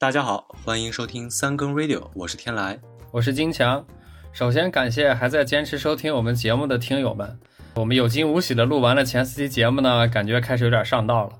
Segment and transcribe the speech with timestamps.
[0.00, 3.84] 大家好，欢迎收听三更 Radio，我是天来，我是金强。
[4.32, 7.38] 首先感谢还在坚持收听我们节目的听友们。
[7.74, 11.32] 我们有惊无喜的录完了前四期节目呢，感觉开始有点上道了。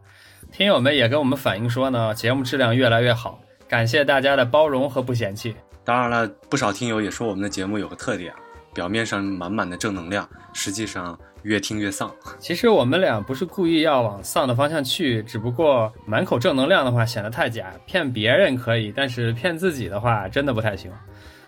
[0.53, 5.57] 听友们也跟我们反映说呢，节目质量越来越好，感谢大家的包容和不嫌弃。
[5.83, 8.31] 当然了，不少听友也说我们的节目有个特点，
[8.75, 12.11] 表面上满满的正能量，实际上越听越丧。
[12.39, 20.91] 其实我们俩不是故意要往丧的方向去，只不过满口正能量的话显得太假，骗别人可以，但是骗自己的话真的不太行。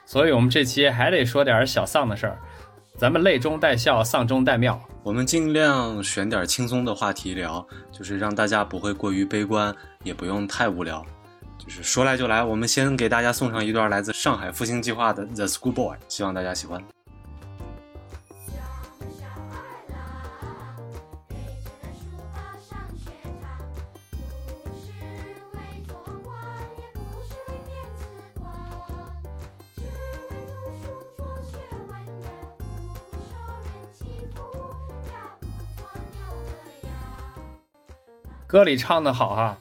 [0.05, 2.38] 所以我们这期还得说点小丧的事儿，
[2.97, 4.80] 咱们泪中带笑，丧中带妙。
[5.05, 11.05] 我们尽量选点轻松的话题聊，就是让大家不会过于悲观，也不用太无聊。
[11.59, 16.83] 就是说来就来，我们先给大家送上一段来自上海复兴计划的《The Schoolboy》，希望大家喜欢。
[38.53, 39.56] 歌里唱的好哈，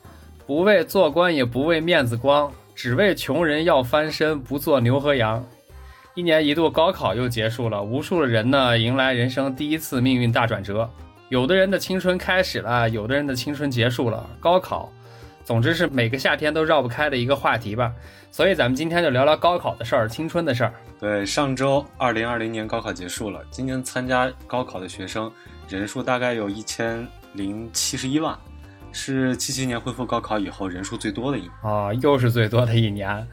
[0.45, 5.41] 不为做官，也不为面子光，只为穷人要翻身，不做牛和羊。
[6.13, 10.89] 一年一度高考又结束了，无数的人呢迎来人生第一次命运大转折。
[11.29, 14.29] 有的人的青春开始了，有的人的青春结束了。
[14.41, 14.91] 高考，
[15.45, 17.93] 总之是每个夏天都绕不开的一个话题吧。
[18.29, 20.73] 所以咱们今天就聊聊高考的事儿，青春的事儿。
[20.99, 25.31] 对，上周二零二零年高考结束了，今年参加高考的学生
[25.69, 28.37] 人数大概有一千零七十一万。
[28.91, 33.27] 是七七年恢复高考以后人数最多的一年啊，又是最多的一年。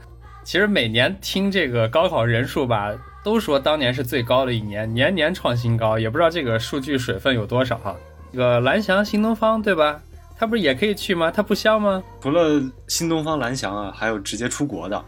[0.44, 2.90] 其实每年听这个高考人数吧，
[3.22, 5.98] 都说当年是最高的一年，年年创新高。
[5.98, 7.94] 也不知道这个数据水分有多少哈。
[8.32, 10.00] 这个蓝翔新东方对吧？
[10.38, 11.30] 他不是也可以去吗？
[11.30, 12.02] 他不香吗？
[12.22, 15.04] 除了新东方、蓝翔啊，还有直接出国的。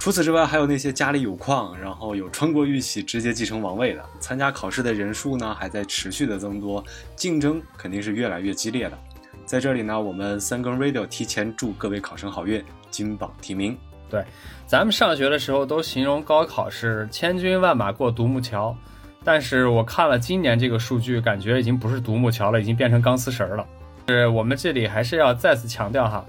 [0.00, 4.04] 除此之外，还有那些家里有矿，然后有穿过玉玺直接继承王位的。
[4.20, 6.84] 参加考试的人数呢，还在持续的增多，
[7.16, 8.98] 竞争肯定是越来越激烈的。
[9.48, 13.74] 在这里呢，我们三更 radio 提前祝各位考生好运，金榜题名。
[14.10, 14.22] 对，
[14.66, 18.76] 咱们上学的时候都形容高考是千军万马过独木桥，
[19.24, 23.66] 但是我看了今年这个数据，感觉已经不是独木桥了，已经变成钢丝绳了。
[24.08, 26.26] 是我们这里还是要再次强调哈，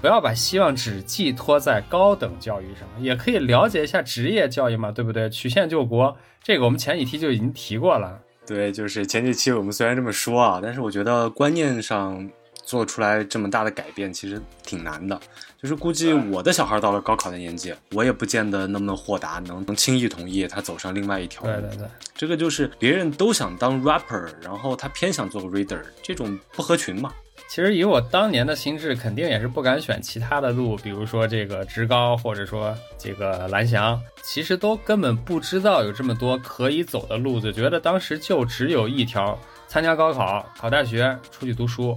[0.00, 5.30] 不要把希望只寄托在高等教育上，也可以了解一下职业教育嘛，对不对？
[5.30, 8.18] 曲线救国，这个我们前几期就已经提过了。
[8.44, 12.28] 对，就是前几期我们虽然这么说啊，但是我觉得观念上。
[12.66, 15.18] 做出来这么大的改变，其实挺难的。
[15.62, 21.48] 就是估计我的小孩到了高考的年纪，我也不见得那么豁达，能能轻易同意他走上另外一条路。
[21.48, 27.12] 对对对，这个就是别人都想当 rapper，然后他偏想做个 reader，这种不合群嘛。
[27.48, 39.38] 其实以我当年的心智，肯定也是不敢选其他的路，比如说这个职高，或者说这个蓝翔，其实都根本不知道有这么多可以走的路子，觉得当时就只有一条：
[39.68, 41.96] 参加高考，考大学，出去读书。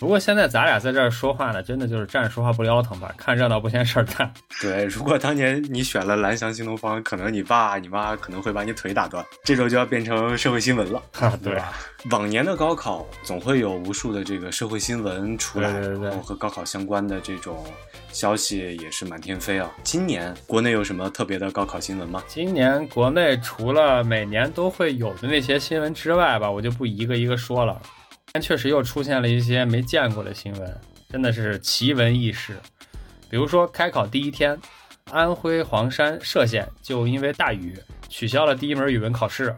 [0.00, 3.12] 不过现在咱俩在这儿说话呢，真的就是站着说话不腰疼吧？
[3.18, 4.32] 看热闹不嫌事儿大。
[4.58, 11.02] 对，如果当年你选了蓝翔新东方，可能你爸你妈可能会把你腿打断，这时候就要变成社会新闻了，
[11.44, 11.74] 对吧？
[12.10, 17.62] 往年的高考总会有无数的这个社会新闻出来，然后和高考相关的这种
[18.10, 19.70] 消息也是满天飞啊。
[19.82, 22.24] 今年国内有什么特别的高考新闻吗？
[22.26, 27.78] 今年国内除了每年都会有的那些新闻之外吧，我就不一个一个说了。
[28.32, 32.56] 但确实又出现了一些没见过的新闻，真的是奇闻异事。
[33.28, 34.58] 比如说，开考第一天，
[35.10, 37.76] 安徽黄山歙县就因为大雨
[38.08, 39.54] 取消了第一门语文考试。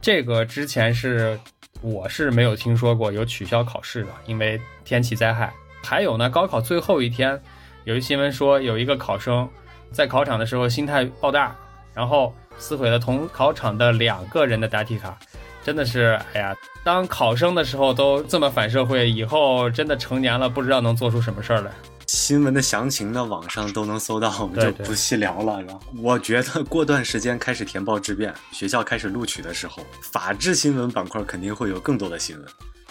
[0.00, 1.38] 这个之前是
[1.80, 5.52] 我是没有听说过有取消考试的，因为天气灾害。
[5.82, 7.40] 还有呢，高考最后一天，
[7.84, 9.48] 有一新闻说有一个考生
[9.90, 11.56] 在考场的时候心态爆大，
[11.94, 15.18] 然后撕毁了同考场的两个人的答题卡。
[15.64, 21.72] 真的是，哎呀，当考生的时候都这么反社会，以后真的成年了，不知道能做出什么事儿来。
[22.06, 25.60] 新闻的详情呢，网上都能搜到，我们就不细聊了。
[25.62, 32.46] 然后，我觉得过段时间开始填报志愿，学校开始录取的时候，法制新闻板块肯定会有更多的新闻，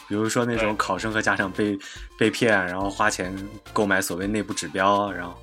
[0.09, 1.79] 比如说那种考生和家长被
[2.19, 3.33] 被骗，然后花钱
[3.71, 5.33] 购买所谓内部指标，然后。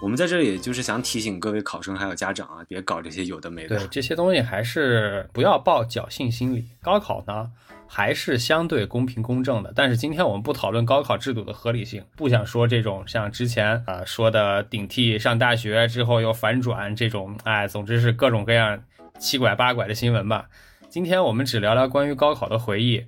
[0.00, 3.78] 我们在这里也就是想提醒各位考生还有家长啊，别搞这些有的没的。
[3.78, 6.66] 对这些东西还是不要抱侥幸心理。
[6.82, 7.48] 高考呢
[7.94, 9.70] 还是相对公平公正的。
[9.76, 18.82] 但是今天我们不讨论高考制度的合理性，不想说这种像之前啊说的顶替上大学之后又反转这种，哎，总之是各种各样
[19.18, 20.48] 七拐八拐的新闻吧。
[20.88, 23.04] 今天我们只聊聊关于高考的回忆。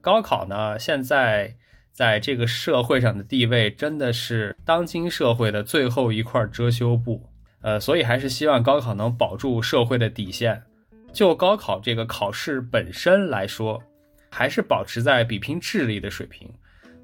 [0.00, 1.54] 高考呢现在
[1.92, 7.22] 在这个社会上的地位真的是当今社会的最后一块遮羞布，
[7.60, 10.60] 呃，所以还是希望高考能保住社会的底线。
[11.12, 13.80] 就高考这个考试本身来说，
[14.34, 16.50] 还是保持在比拼智力的水平，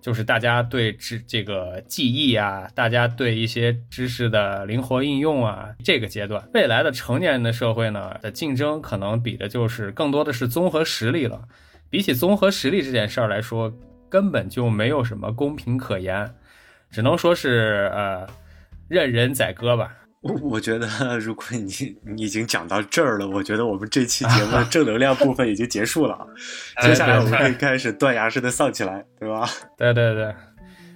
[0.01, 11.47] 就是大家对知这个记忆啊，大家对一些知识的灵活应用啊，这个阶段，未来的成年人的社会呢的竞争可能比的就是更多的是综合实力了。
[11.89, 13.73] 比起综合实力这件事儿来说。
[14.11, 16.29] 根本就没有什么公平可言，
[16.91, 18.27] 只能说是呃，
[18.89, 19.95] 任人宰割吧。
[20.23, 20.87] 我我觉得，
[21.19, 26.27] 如果你你已经讲到这儿了，我觉得我们这期节目的 正能量部分已经结束了。
[26.83, 29.49] 接下来我们可以开始断崖式的丧起来，对吧？
[29.79, 30.35] 对对对，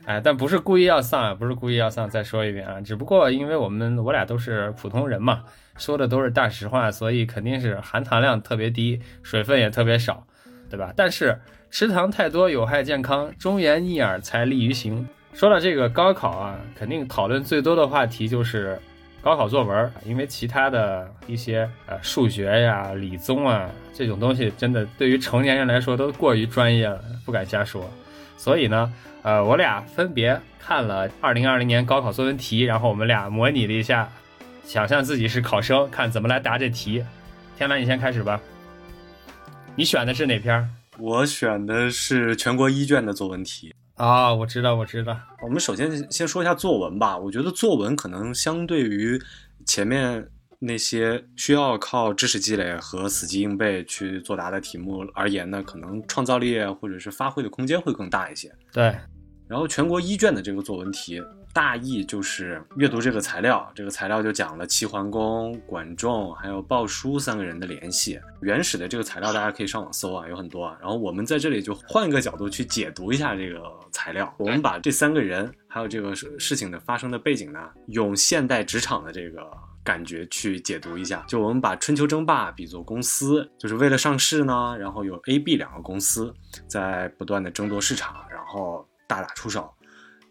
[0.05, 2.09] 哎，但不是故意要丧啊，不是故意要丧。
[2.09, 5.43] 再说一遍啊，只不过因为我们我俩都是普通人嘛，
[5.79, 10.26] 说的都是大实话，所以肯定是含糖量特别低，水分也特别少，
[10.69, 10.93] 对吧？
[10.97, 11.38] 但是。
[11.71, 15.05] 吃糖太多有害健康，忠言逆耳才利于行。
[15.32, 18.79] 说到这个高考啊，肯定讨论最多的话题就是
[19.25, 27.91] 高考作文，因为其他的一些呃数学呀、理综啊这种东西，真的对于成年人来说都过于专业了，不敢瞎说。
[28.37, 28.93] 所以呢，
[29.23, 34.06] 呃，我俩分别看了二零二零年高考作文题，然后我们俩模拟了一下，
[34.62, 37.03] 想象自己是考生，看怎么来答这题。
[37.56, 38.38] 天蓝，你先开始吧。
[39.75, 40.71] 你选的是哪篇？
[40.99, 45.17] 我选的是全国一卷的作文题啊，我知道，我知道。
[45.43, 47.17] 我们首先先说一下作文吧。
[47.17, 49.20] 我觉得作文可能相对于
[49.64, 58.52] 前面那些需要靠知识积累和死记硬背去作答的题目而言呢，可能创造力或者是发挥的空间会更大一些。
[58.73, 58.94] 对。
[59.46, 61.20] 然后全国一卷的这个作文题。
[61.55, 68.21] 大意就是阅读这个材料，这个材料就讲了齐桓公、管仲还有鲍叔三个人的联系。
[68.41, 70.77] 原始的这个材料大家可以上网搜啊，有很多啊。
[70.81, 73.62] 然后我们在这里就换一个角度去解读一下这个
[73.93, 74.35] 材料。
[74.37, 79.49] 我们把这三个人还有这个事情的发生的背景呢，用现代职场的这个
[79.85, 81.25] 感觉去解读一下。
[81.29, 86.35] 就我们把春秋争霸比作公司，就是为了上市呢，然后有 A、B 两个公司
[86.67, 89.73] 在不断的争夺市场，然后大打出手。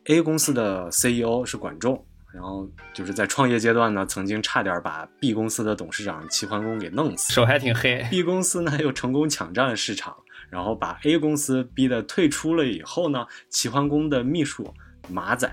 [0.06, 8.06] A 公司的 CEO 是管仲，然后就是在创业阶段呢，曾经差点把 B 公司的董事长齐桓公给弄死，手还挺黑。
[8.10, 10.16] B 公司呢又成功抢占了市场，
[10.50, 14.74] 然后把 A 公司逼得退出了以后呢，齐桓公的秘书
[15.08, 15.50] 马仔，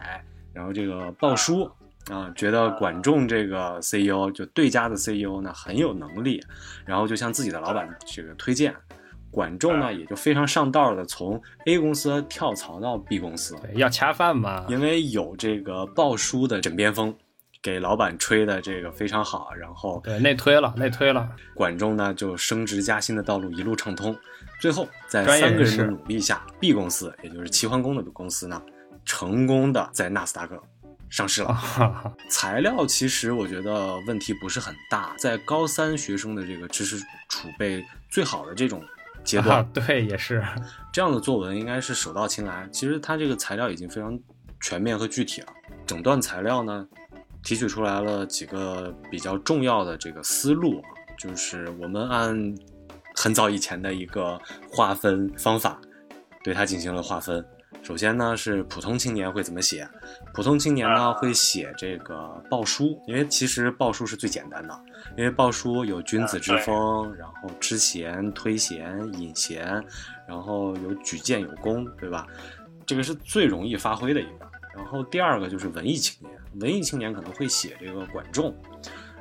[0.53, 1.71] 然后这个鲍叔
[2.11, 6.45] 啊，觉得管仲这个 CEO 就对家的 CEO 呢很有能力，
[6.85, 8.75] 然后就向自己的老板这个推荐。
[9.31, 14.67] 管仲呢，也就非常上道的从 A 公司跳槽到 B 公司，要恰饭嘛。
[14.69, 17.15] 因为有这个鲍叔的枕边风，
[17.63, 21.29] 给老板吹的这个非常好，然后对内推了，内推了。
[21.55, 24.17] 管仲呢，就升职加薪的道路一路畅通。
[24.61, 28.61] 最后在三个人的努力下，B 公司也就是齐桓公的公司呢，
[29.05, 30.61] 成功的在纳斯达克
[31.09, 31.57] 上市了。
[32.29, 36.99] 材料其实我觉得问题不是很大，在高三学生的这个知识
[37.29, 38.83] 储备最好的这种。
[39.25, 40.43] 阶段 对，也是
[40.93, 42.69] 这样的作文应该是手到擒来。
[42.73, 44.19] 其实它这个材料已经非常
[44.61, 45.49] 全面和具体了。
[45.87, 46.87] 整段材料呢，
[47.43, 50.89] 提取出来了几个比较重要的这个思路啊，
[51.19, 52.55] 就是我们按
[53.15, 54.41] 很早以前的一个
[54.71, 55.81] 划分方法，
[56.43, 57.45] 对它进行了划分。
[57.83, 59.89] 首先呢，是普通青年会怎么写？
[60.33, 64.81] 普通青年呢会写这个报书，因为其实报书是最简单的，
[65.17, 69.83] 因为报书有君子之风，然后知贤、推贤、引贤，
[70.29, 72.27] 然后有举荐有功，对吧？
[72.87, 74.49] 这个是最容易发挥的一个。
[74.77, 78.55] 然后第二个就是文艺青年，文艺青年可能会写这个管仲，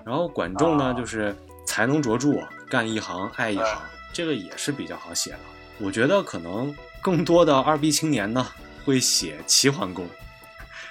[0.06, 1.36] 然后管仲呢就是
[1.66, 2.40] 才能卓著，
[2.70, 3.82] 干一行爱一行，
[4.14, 5.40] 这个也是比较好写的。
[5.80, 6.76] 我觉得可能。
[7.02, 8.48] 更多的二逼青年呢，
[8.86, 10.08] 会写齐桓公，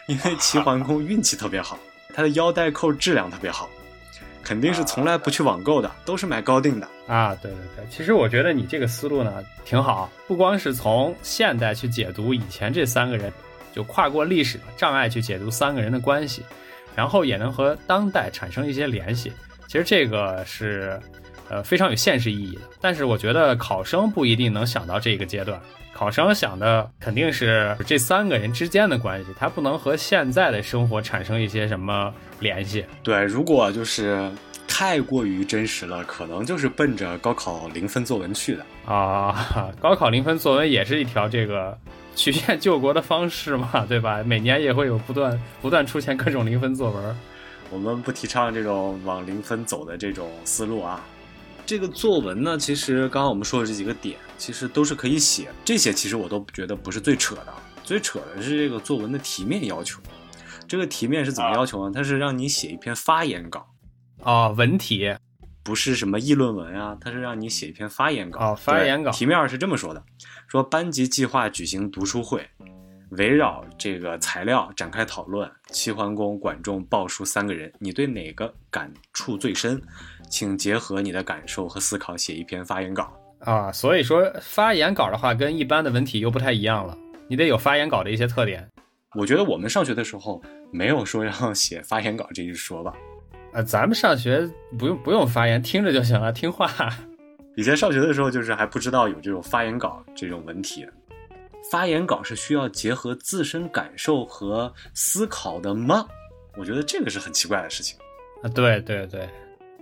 [0.06, 1.78] 因为齐桓公运气特别好，
[2.14, 3.68] 他的腰带扣质量特别好，
[4.42, 7.34] 肯定是从来不去网购的，都是买高定的啊。
[7.36, 13.32] 对对对，其实我觉得你这个思路呢挺好，不光是从现代去解读以前这三个人，
[13.74, 16.42] 就跨过历史的障碍去解读三个人的关系，
[16.94, 19.32] 然后也能和当代产生一些联系。
[19.66, 20.98] 其实这个是
[21.50, 25.61] 呃非常有现实意义的，但是我觉得考生不一定能想到这个阶段。
[25.93, 32.85] 考生想的肯定是这三个人之间的关系，他不能和现在的生活产生一些什么联系。
[33.02, 34.31] 对，如果就是
[34.69, 39.73] 太过于真实了，可能就是奔着高考零分作文去的啊。
[39.81, 41.76] 高考零分作文也是一条这个
[42.14, 44.23] 曲线救国的方式嘛，对吧？
[44.23, 47.17] 每年也会有不断不断出现各种零分作文。
[47.71, 51.05] 我们不提倡这种往零分走的这种思路啊。
[51.68, 55.50] 这个作文呢，其实刚刚我们说的这几个点，其实都是可以写。
[55.66, 57.52] 这些其实我都觉得不是最扯的，
[57.84, 60.00] 最扯的是这个作文的题面要求。
[60.66, 61.92] 这个题面是怎么要求呢？
[61.94, 63.68] 它是让你写一篇发言稿，
[64.22, 65.14] 哦，文体
[65.62, 68.52] 不是什么议论文啊，它是让你写一篇发言稿。
[68.52, 69.10] 哦，发言稿。
[69.10, 70.02] 题面是这么说的：
[70.46, 72.48] 说班级计划举行读书会，
[73.10, 75.50] 围绕这个材料展开讨论。
[75.70, 79.80] 齐桓公、管仲、鲍叔三个人，你对哪个感触最深？
[80.30, 83.12] 请结合你的感受和思考写一篇发言稿。
[83.40, 86.96] 啊，所以说发言稿的话，跟一般的文体又不太一样了，
[87.28, 88.68] 你得有发言稿的一些特点。
[89.14, 92.92] 我觉得我们上学的时候没有说要写发言稿这一说吧？
[93.52, 94.46] 啊，咱们上学
[94.78, 96.68] 不用不用发言，听着就行了，听话。
[97.56, 100.86] 以前上学的时候就是还不知道有这种发言稿这种文体，
[101.70, 106.06] 发言稿是需要结合自身感受和思考的吗？
[106.56, 107.98] 我觉得这个是很奇怪的事情。
[108.42, 109.28] 啊，对对对。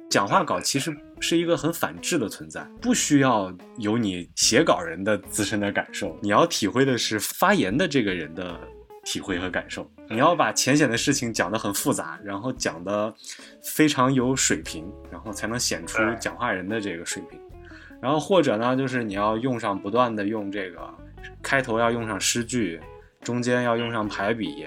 [0.09, 8.59] 讲话稿其实是一个很反制的存在，不需要有你写稿人的自身的感受，你要体会的是发言的这个人的
[9.05, 9.91] 体会和感受。
[10.09, 13.13] 你要把浅显的事情讲得很复杂，然后讲得
[13.65, 17.41] 非常有水平，然后才能显出讲话人的这个水平。
[18.01, 20.89] 然后或者呢，就是你要用上不断的用这个
[21.43, 22.81] 开头要用上诗句，
[23.23, 24.67] 中间要用上排比，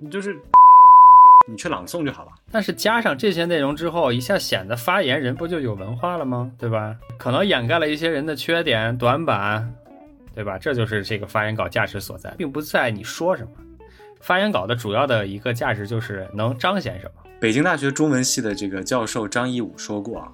[0.00, 0.36] 你就是。
[1.48, 6.48] 你去朗诵就好了，但是加上这些内容之后，一下显得发言人不就有文化了吗？
[6.56, 6.96] 对吧？
[7.18, 9.74] 可能掩盖了一些人的缺点、短板，
[10.36, 10.56] 对吧？
[10.56, 13.50] 这就是这个发言稿价值所在，并不在你说什么。
[14.20, 17.28] 发言稿的主要的一个价值就是能彰显什么。
[17.40, 20.32] 北京大学中文系的这个教授张一武说过啊。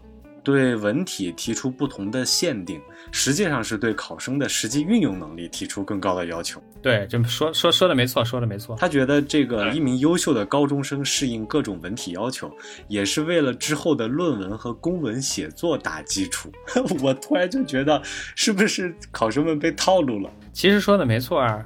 [0.49, 2.81] 对文体提出不同的限定，
[3.13, 6.59] 实际上是对考生的实际运用能力提出更高的要求。
[6.81, 8.75] 对，这么说说说的没错，说的没错。
[8.81, 12.51] 他觉得这个一名优秀的高中生适应各种文体要求，
[12.89, 16.51] 也是为了之后的论文和公文写作打基础。
[17.03, 18.01] 我突然就觉得，
[18.35, 20.31] 是不是考生们被套路了？
[20.55, 21.63] 其实说的没错啊，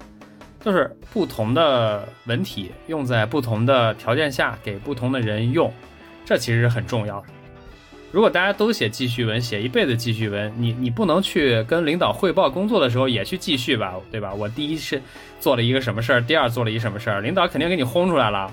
[0.58, 5.72] 就是不同的文体用在不同的条件下给不同的人用，
[6.24, 7.26] 这其实很重要的。
[8.12, 14.34] 如果大家都写记叙文，写一辈子记叙文，你你不能去跟领导汇报工作的时候也去记叙吧，对吧？
[14.34, 15.00] 我第一是
[15.40, 18.52] 做了一个什么事儿，第二做了一什么事儿，领导肯定给你轰出来了。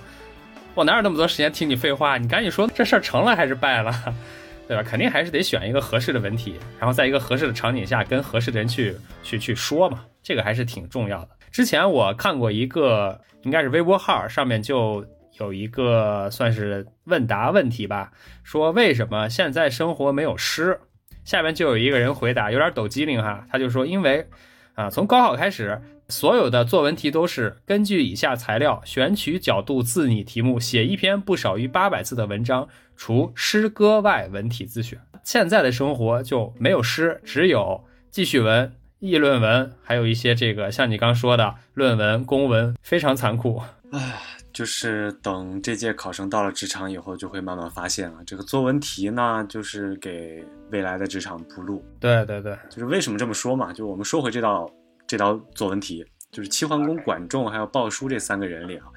[0.76, 2.18] 我哪有那么多时间听你废话？
[2.18, 3.94] 你赶紧说这事儿成了还是败了，
[4.66, 4.82] 对吧？
[4.82, 11.32] 肯定还是得选一个合适的文体，然后在一个合适的场景下跟合适的人去去去说嘛，这个还是挺重要的。
[11.52, 15.06] 之前我看过一个，应该是微博号上面就。
[15.40, 18.12] 有一个算是问答问题吧，
[18.44, 20.80] 说为什么现在生活没有诗？
[21.24, 24.28] 下面就有一个人回答，有点抖机灵哈，他就说因为
[24.74, 35.00] 啊，从高考开始，所有的作文题都是根据以下材料选取角度自拟题目，写一篇不少于八百字的文章，除诗歌外文体自选。
[35.24, 43.62] 现在的生活就没有诗，只有记叙文、议论文，还有一些这个像你刚说的论文、公文，非常残酷。
[43.92, 44.39] 唉。
[44.60, 51.82] 就是等这届考生到了职场以后，就会慢慢发现啊这个作文题呢，就是给未来的职场铺路。
[51.98, 53.72] 对对对，就是为什么这么说嘛？
[53.72, 54.70] 就我们说回这道
[55.08, 58.88] 这道作文题，就是齐桓公、管仲还有鲍叔这三个人里啊，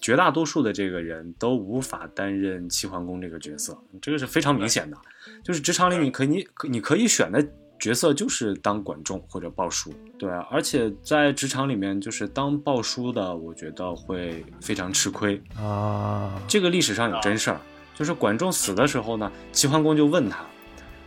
[0.00, 4.96] 绝大多数的这个人都无法担任齐桓公这个角色，这个是非常明显的。
[5.42, 7.44] 就是职场里你可以你可以选的。
[7.80, 16.38] 角色就是当管仲或者鲍叔，对啊，而且在职场里面，就是当鲍叔的，我觉得会非常吃亏啊。
[16.46, 17.58] 这个历史上有真事儿，
[17.94, 20.44] 就是管仲死的时候呢，齐桓公就问他，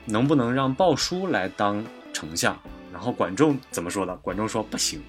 [0.05, 2.57] 能不能让鲍叔来当丞相？
[2.91, 4.15] 然后管仲怎么说的？
[4.17, 4.99] 管仲说不行，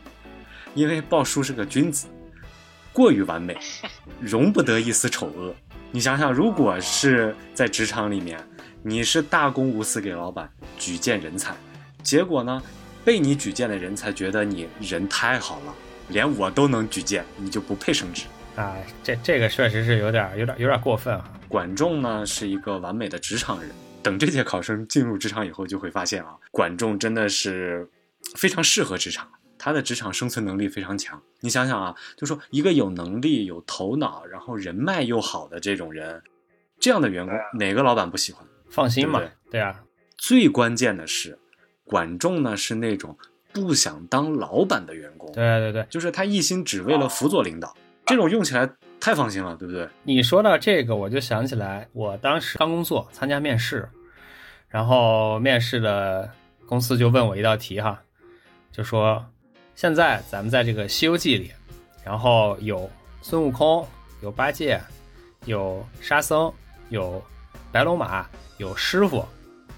[0.75, 2.06] 因为鲍叔是个君子，
[2.92, 3.56] 过于完美，
[4.21, 5.54] 容不得一丝丑恶。
[5.90, 8.38] 你想想，如果是在职场里面。
[8.86, 11.56] 你是大公无私给老板举荐人才，
[12.02, 12.62] 结果呢，
[13.02, 15.74] 被你举荐的人才觉得你人太好了，
[16.08, 18.26] 连我都能举荐，你就不配升职。
[18.56, 21.32] 啊，这这个确实是有点有点有点过分啊。
[21.48, 23.70] 管仲呢是一个完美的职场人，
[24.02, 27.88] 等这届考生进入职场以后，就会发现啊，管仲真的是
[28.36, 29.26] 非常适合职场，
[29.56, 31.18] 他的职场生存能力非常强。
[31.40, 36.22] 你想想啊，就说一个有能力、有头脑，然后人脉又好的这种人，
[36.78, 38.46] 这样的员工，哪个老板不喜欢？
[38.75, 39.81] 放心嘛，对啊。
[40.19, 41.38] 最关键的是，
[41.85, 43.16] 管仲呢是那种
[43.52, 45.31] 不想当老板的员工。
[45.33, 47.73] 对对对，就是他一心只为了辅佐领导，
[48.07, 49.88] 这种用起来太放心了，对不对？
[50.02, 53.88] 你说到这个，我就想起来，我当时刚工作参加面试，
[54.69, 56.28] 然后面试的
[56.66, 58.02] 公司就问我一道题哈，
[58.73, 59.25] 就说
[59.76, 61.52] 现在咱们在这个《西游记》里，
[62.04, 62.90] 然后有
[63.23, 63.87] 孙悟空，
[64.21, 64.81] 有八戒，
[65.45, 66.52] 有沙僧，
[66.88, 67.23] 有
[67.75, 68.25] 白龙马。
[68.59, 69.26] 有师傅，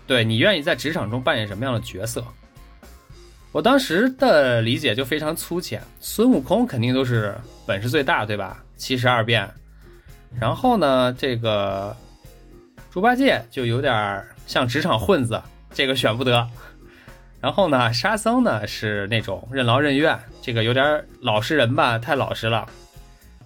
[0.07, 2.23] 对你愿意在职场中扮演什么样的角色？
[3.53, 7.35] 我当时的理解就非常粗浅，孙悟空肯定都是
[7.65, 8.63] 本事最大，对吧？
[8.77, 9.49] 七十二变。
[10.39, 11.97] 然后呢，这个
[12.91, 15.41] 猪八戒就有点像职场混子，
[15.73, 16.47] 这个选不得。
[17.41, 22.69] 然后呢，沙僧呢是那种任劳任怨，这个有点老实人吧，太老实了。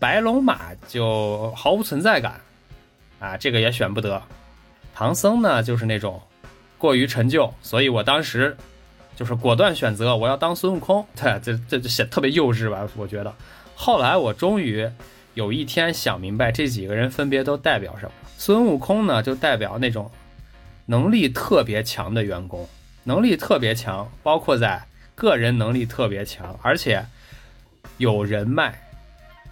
[0.00, 2.40] 白龙马就毫无存在感，
[3.21, 4.21] 啊，这个也选不得。
[5.00, 6.21] 唐僧呢就是那种
[6.76, 8.54] 过于陈旧，所以我当时。
[9.16, 11.07] 就是果断选择，我要当孙悟空。
[11.14, 12.88] 对，这这就显特别幼稚吧？
[12.97, 13.35] 我觉得。
[13.75, 14.88] 后来我终于
[15.35, 18.12] 有一天想明白，这几个人分别都代表什么。
[18.38, 20.11] 孙悟空呢，就代表那种
[20.87, 22.66] 能力特别强的员工，
[23.04, 24.83] 能力特别强，包括在
[25.14, 27.04] 个人能力特别强，而且
[27.99, 28.75] 有人脉，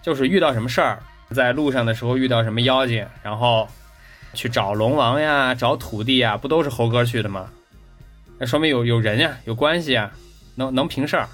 [0.01, 1.03] 就是遇到什么事儿，
[1.33, 3.69] 在路上的时候遇到什么妖精，然后
[4.35, 7.51] 去找龙王呀，找土地呀，不都是猴哥去的吗？
[8.39, 10.13] 那说明有有人呀，有关系啊，
[10.55, 11.29] 能能平事儿。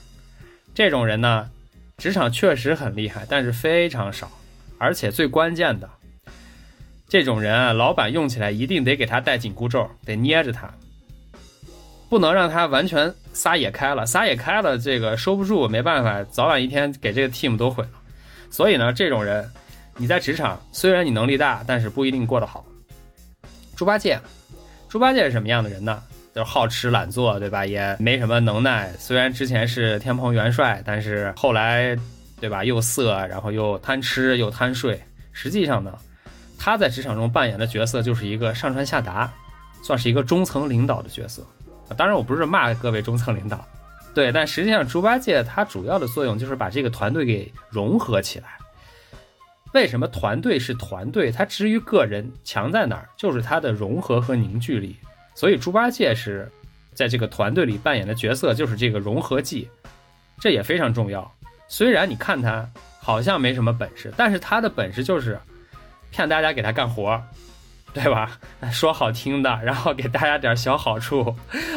[0.74, 1.50] 这种人呢，
[1.98, 4.30] 职场确实很厉害，但是非常少。
[4.78, 5.88] 而且最关键的，
[7.08, 10.68] 这种人啊，老板用起来一定得给他戴紧箍咒，得捏着他，
[12.08, 14.04] 不能让他完全撒野开了。
[14.04, 17.90] 撒野开了，这个收不住，没办法，早晚一天给这个 team 都毁了。
[18.50, 19.48] 所以呢，这种人，
[19.96, 22.64] 你在职场虽然你能力大，但是不一定过得好。
[23.76, 24.18] 猪八戒，
[24.88, 26.02] 猪八戒是什么样的人呢？
[26.34, 27.64] 就是好吃懒做，对吧？
[27.64, 28.92] 也没什么能耐。
[28.98, 31.96] 虽然之前是天蓬元帅，但是后来，
[32.40, 32.64] 对吧？
[32.64, 35.00] 又色，然后又贪吃，又贪睡。
[35.32, 35.96] 实际上呢，
[36.58, 39.32] 他在职场中扮演的角色就是一个上传下达，
[39.82, 41.46] 算是一个中层领导的角色。
[41.96, 43.64] 当然，我不是骂各位中层领导，
[44.12, 44.32] 对。
[44.32, 48.58] 但实际上，猪八戒他主要的作用就是把这个团队给融合起来。
[49.74, 51.32] 为什么团队是团队？
[51.32, 53.08] 它之于个人强在哪儿？
[53.16, 54.96] 就是它的融合和凝聚力。
[55.34, 56.48] 所以猪八戒是
[56.94, 59.68] 在这个团队里扮演的角色，就是这个融合剂，
[60.38, 61.28] 这也非常重要。
[61.66, 62.68] 虽然你看他
[63.00, 65.40] 好像没什么本事，但是他的本事就是
[66.12, 67.20] 骗大家给他干活，
[67.92, 68.38] 对吧？
[68.70, 71.34] 说好听的，然后给大家点小好处，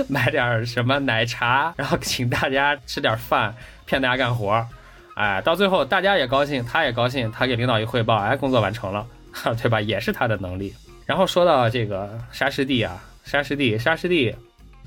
[0.07, 3.55] 买点什么奶茶，然后请大家吃点饭，
[3.87, 4.67] 骗大家干活，
[5.17, 9.07] 哎，到最后大家也高兴，他也高兴，他给领导一汇报，哎，工作完成了，
[9.59, 9.81] 对吧？
[9.81, 10.73] 也是他的能力。
[11.07, 13.03] 然后说到这个沙师弟啊。
[13.23, 14.33] 沙师弟，沙师弟，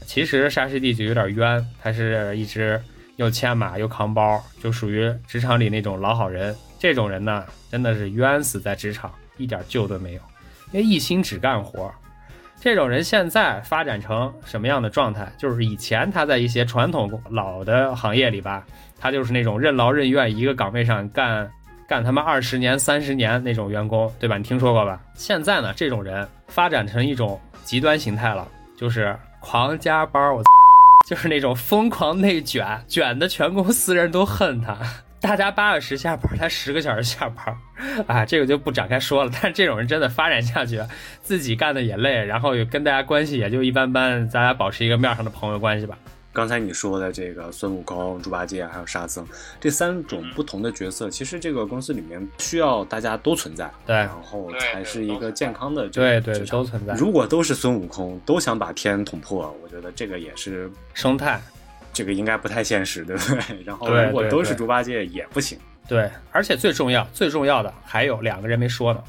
[0.07, 2.81] 其实沙师弟就有点冤，他是一只
[3.17, 6.57] 又牵马又扛包，就属于职场里那种老好人。
[6.79, 10.21] 这种人呢，真的是冤死在职场，一点救都没有，
[10.73, 11.93] 因为一心只干活。
[12.59, 15.31] 这种人现在发展成什么样的状态？
[15.37, 18.67] 就是以前他在一些传统老的行业里吧，
[19.01, 21.51] 他就是那种任劳任怨，一个岗位上干
[21.89, 24.37] 干他妈二十年、三十年那种员工，对吧？
[24.37, 25.01] 你听说过吧？
[25.15, 27.41] 现在呢，这种人发展成一种。
[27.63, 30.43] 极端形态了，就是狂加班，我
[31.07, 34.77] 就是那种疯狂内卷，卷的全公司人都恨他。
[35.21, 37.57] 大家八小时下班，他十个小时下班，
[38.09, 39.31] 啊，这个就不展开说了。
[39.33, 40.83] 但是这种人真的发展下去，
[41.23, 45.97] 自己干的也累，然后也跟大家关系也就一般般，大家保持一个面上的朋友关系吧。
[46.33, 49.27] 刚才你说的这个孙悟空、猪八戒还有沙僧
[49.59, 56.95] 这三种不同的角色，其实这个公司里面需要大家都存在，对，然后才是一个健康的，对对，都存在。
[56.95, 61.41] 如果都是孙悟空，都想把天捅破，我觉得这个也是生态，
[61.93, 63.63] 这个应该不太现实，对不对？
[63.67, 66.09] 然后如果都是猪八戒也不行，对。
[66.31, 69.03] 而且最重要、最重要的还有两个人没说呢，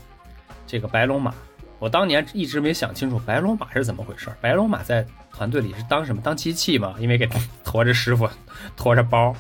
[0.66, 1.32] 这个白龙马，
[1.78, 4.28] 我当年一直没想清楚白龙马是怎么回事。
[4.42, 5.06] 白龙马在。
[5.34, 6.22] 团队里是当什么？
[6.22, 6.96] 当机器嘛？
[7.00, 7.28] 因为给
[7.64, 8.30] 驮着师傅，
[8.76, 9.36] 驮着包。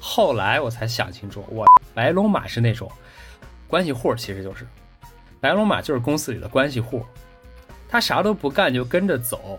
[0.00, 2.90] 后来我才想清楚，我白龙马是那种
[3.66, 4.66] 关系户，其实就是
[5.40, 7.04] 白龙马就是公司里的关系户。
[7.88, 9.58] 他啥都不干就跟着走，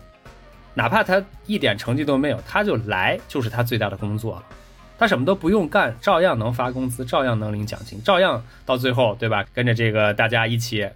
[0.74, 4.44] 哪怕他一点成绩都没有，他就来就是他最大的工作了。
[4.98, 9.46] 他什么都不用干，照样能发工资，照样能领奖金，照样到最后，对吧？
[9.54, 10.90] 跟着这个大家一起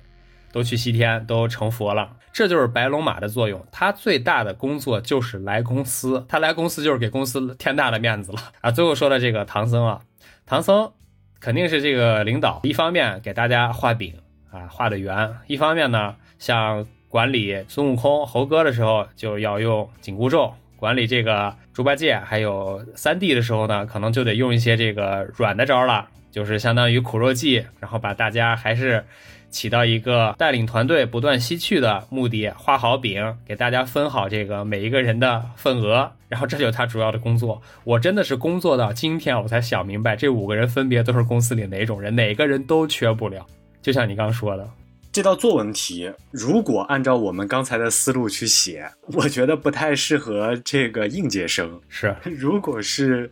[0.51, 2.17] 都去西天，都成佛了。
[2.31, 8.71] 这就是白龙马的作用，他最大的工作就是来公司，他来公司就是给公司天大的面子了 啊！
[8.71, 10.01] 最后说的这个唐僧啊，
[10.45, 10.91] 唐僧
[11.39, 14.13] 肯定是这个领导，一方面给大家画饼
[14.51, 29.03] 啊，画的圆，一方面呢，像管理孙悟空、猴哥的时候就要用紧箍咒，管理这个猪八戒还有三弟的时候呢，可能就得用一些这个软的招了，就是相当于苦肉计，然后把大家还是。
[29.49, 37.61] 起到一个带领团队不断吸去的目的，画好饼，给大家分好这个每一个人的份额，然后这就是他主要的工作。
[37.83, 43.45] 我真的是工作到今天，我才想明白，这五个人分别都是公司里哪种人，哪个人都缺不了。
[43.81, 44.69] 就像你刚说的，
[45.11, 51.79] 这道作文题，如果按照我们刚才的思路去写，我觉得不太适合这个应届生。
[51.87, 53.31] 是， 如果是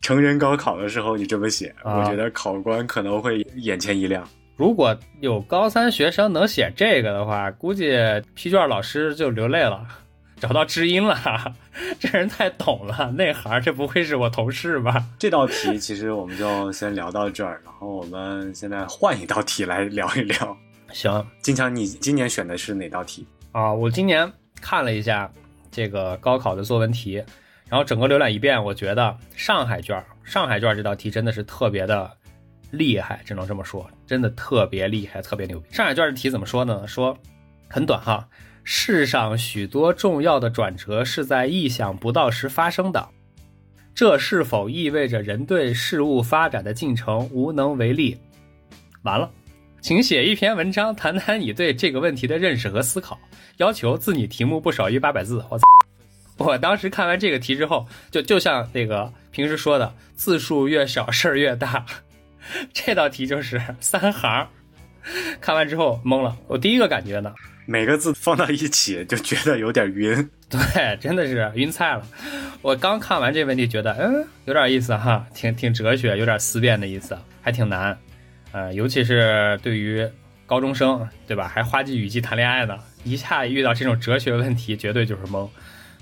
[0.00, 4.28] 成人高考的时候你这么写，我觉得考官可能会眼前一亮。
[4.56, 7.94] 如果有高三学生能写这个的话，估计
[8.34, 9.86] 批卷老师就流泪了，
[10.40, 11.54] 找到知音了。
[12.00, 15.04] 这人太懂了，内行，这不会是我同事吧？
[15.18, 20.56] 这道题其实我们就先聊到这儿，然后我们现在换一道题来聊一聊。
[20.90, 23.70] 行，金强，你今年选的是哪道题啊？
[23.74, 25.30] 我今年看了一下
[25.70, 27.22] 这个高考的作文题，
[27.68, 32.10] 然后整个浏览一遍，我觉得上海卷，上海卷这道题真的是特别的
[32.70, 35.66] 厉害，只能这么说，真的特别厉害，特别牛逼。
[35.72, 36.86] 上海卷的题怎么说呢？
[36.86, 37.16] 说
[37.68, 38.28] 很短哈，
[38.64, 43.08] 世上许多重要的转折是在意想不到时发生的，
[43.94, 48.18] 这是否意味着人对事物发展的进程无能为力？
[49.02, 49.30] 完了。
[49.82, 53.20] 请写一篇文章，谈谈你对这个问题的认识和思考。
[53.58, 55.44] 要求字拟题目不少于八百字。
[55.48, 55.64] 我操！
[56.38, 61.86] 我当时看完这个题之后，就就像那个平时说的，字数越少事儿越大。
[62.72, 64.48] 这道题就是三行，
[65.40, 66.36] 看完之后懵了。
[66.48, 67.34] 我第一个感觉呢，
[67.66, 70.28] 每个字放到一起就觉得有点晕。
[70.48, 72.06] 对，真的是晕菜了。
[72.62, 77.98] 我刚看完这问题，觉得嗯有点意思哈，挺挺哲学，有点思辨的意思，还挺难。
[78.52, 80.08] 呃，尤其是对于
[80.46, 81.48] 高中生，对吧？
[81.48, 85.48] 还花季雨季谈恋爱呢，一下遇到这种哲学问题，绝对就是懵。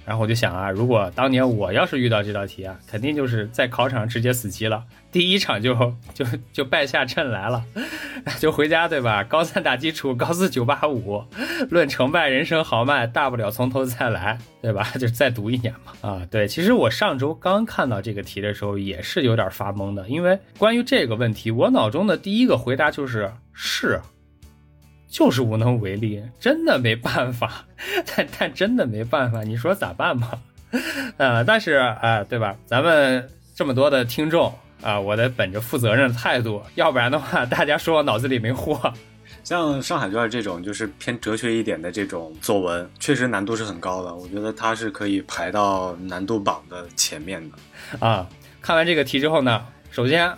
[0.04, 5.74] 然后我就想啊，如果当年我要是遇到这道题啊，肯定就是在考场直接死机了，第一场就
[6.12, 7.64] 就就败下阵来了，
[8.38, 9.24] 就回家对吧？
[9.24, 11.24] 高三打基础，高四九八五，
[11.70, 14.84] 论成败人生豪迈，大不了从头再来，对吧？
[15.00, 15.92] 就再读一年嘛。
[16.08, 24.00] 啊，对，其实我上周刚看到这个题的时候也是有点发懵的，因为关于这个问题，我脑中的第一个回答就是是。
[25.14, 27.64] 就是无能为力，真的没办法，
[28.04, 30.36] 但但真的没办法，你说咋办吧？
[31.18, 32.56] 呃，但是啊，对吧？
[32.66, 38.92] 咱们这么多的听众啊，我得本着负责任的态度，要不然的话，大家说我脑子里没货。
[39.44, 48.04] 像上海卷这种就是偏哲学一点的这种作文，确实难度是很高的，我觉得它是可以排到难度榜的前面的。
[48.04, 48.28] 啊，
[48.60, 50.28] 看完这个题之后呢，首先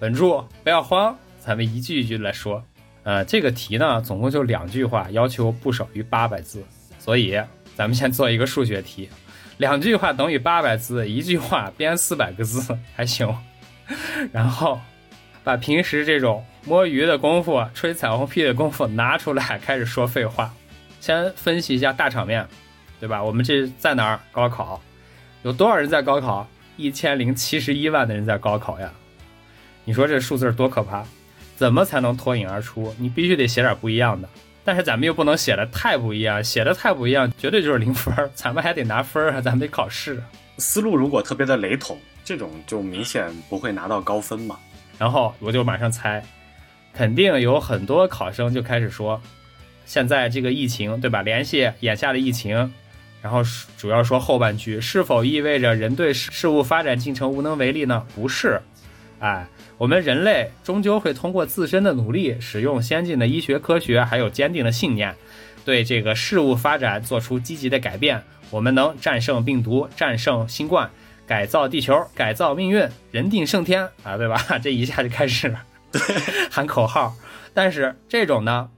[0.00, 2.62] 稳住，不要慌，咱们一句一句来说。
[3.02, 6.62] 呃，这个题呢，总共就两句话，要求不少于八百字，
[6.98, 7.40] 所以
[7.74, 9.08] 咱们先做一个数学题，
[9.56, 13.34] 两句话等于八百字，一句话编四百个字还行。
[14.32, 14.78] 然后
[15.42, 20.52] 把平时这种摸鱼的功夫、吹彩虹屁的功夫拿出来，开始说废话。
[21.00, 22.46] 先分析一下大场面，
[23.00, 23.22] 对吧？
[23.22, 24.20] 我们这在哪儿？
[24.32, 24.80] 高考，
[25.42, 26.46] 有多少人在高考？
[26.76, 28.92] 一千零七十一万的人在高考呀！
[29.84, 31.04] 你说这数字多可怕？
[31.58, 32.94] 怎么才能脱颖而出？
[32.98, 34.28] 你必须得写点不一样的，
[34.64, 40.22] 但是咱们又不能写的太不一样，写的太不一样，绝对就是零分咱们还得拿分啊，咱们得考试。
[40.58, 44.56] 思路如果特别的雷同，这种就明显不会拿到高分嘛。
[44.98, 46.22] 然后我就马上猜，
[46.94, 49.20] 肯定有很多考生就开始说，
[49.84, 51.22] 现在这个疫情，对吧？
[51.22, 52.72] 联系眼下的疫情，
[53.20, 53.42] 然后
[53.76, 58.06] 主要说后半句，是否意味着人对事物发展进程无能为力呢？
[58.14, 58.62] 不是，
[59.18, 59.44] 哎。
[59.78, 65.14] 我们人类终究会通过自身的努力，使用先进的医学科学，还有坚定的信念，
[65.64, 68.20] 对这个事物发展做出积极的改变。
[68.50, 70.90] 我们能战胜病毒，战胜新冠，
[71.26, 74.36] 改造地球，改造命运，人定胜天啊，对吧？
[74.60, 75.54] 这一下就开始
[76.50, 77.14] 喊口号。
[77.54, 78.68] 但是这种呢，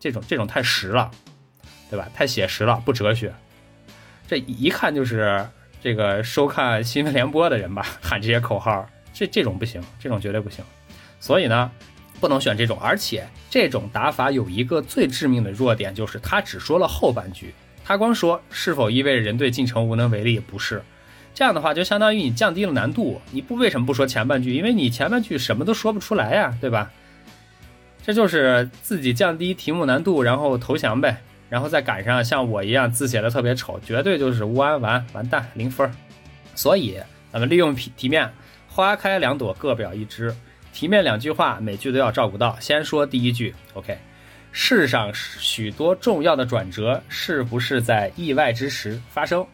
[0.00, 1.10] 这种这种太实了，
[1.90, 2.08] 对吧？
[2.14, 3.34] 太写实了，不哲学。
[4.26, 5.46] 这一看就是
[5.82, 8.88] 这个收看新闻联播的人吧，喊这些口号。
[9.18, 10.62] 这这种不行，这种绝对不行，
[11.18, 11.70] 所以呢，
[12.20, 12.78] 不能选这种。
[12.78, 20.38] 而且这种打法有一个最致命的弱点，就是他只说了后半句，他光说是否意味着人对进程无能为力？
[20.38, 20.82] 不是，
[21.32, 23.18] 这样的话就相当于你降低了难度。
[23.30, 24.54] 你不为什么不说前半句？
[24.54, 26.92] 因为你前半句什么都说不出来呀，对吧？
[28.04, 35.90] 这就是自己降低题目难度，然后投降呗，然后再赶上像我一样字写的特别丑，绝对就是乌安完完蛋零分。
[36.54, 36.98] 所以
[37.32, 38.30] 咱们利用题题面。
[38.76, 40.36] 花开两朵，各表一枝。
[40.70, 42.54] 题面两句话，每句都要照顾到。
[42.60, 43.96] 先说第一句，OK。
[44.52, 49.46] 世上许多重要的转折，是不是在意外之时发生？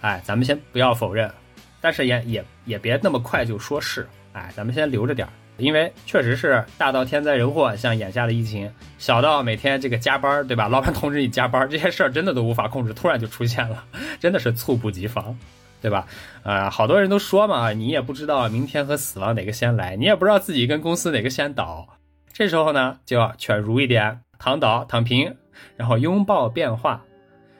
[0.00, 1.30] 哎，咱们先不要否认，
[1.78, 4.08] 但是也也也别那么快就说是。
[4.32, 10.68] 哎，咱们先留着点儿，因为确实是大到天灾人祸，像眼下的疫情，小到每天这个加班，对吧？
[10.68, 13.84] 老板通知你加班，这些事儿真的都无法控制，突然就出现了，
[14.18, 15.38] 真的是猝不及防。
[15.80, 16.06] 对吧？
[16.42, 21.86] 啊，好多人都说嘛，你也不知道明天和死亡哪个先来，你也不知道自己跟公司哪个先倒。
[22.32, 25.36] 这时候呢，就要犬儒一点，躺倒、躺平，
[25.76, 27.04] 然后拥抱变化。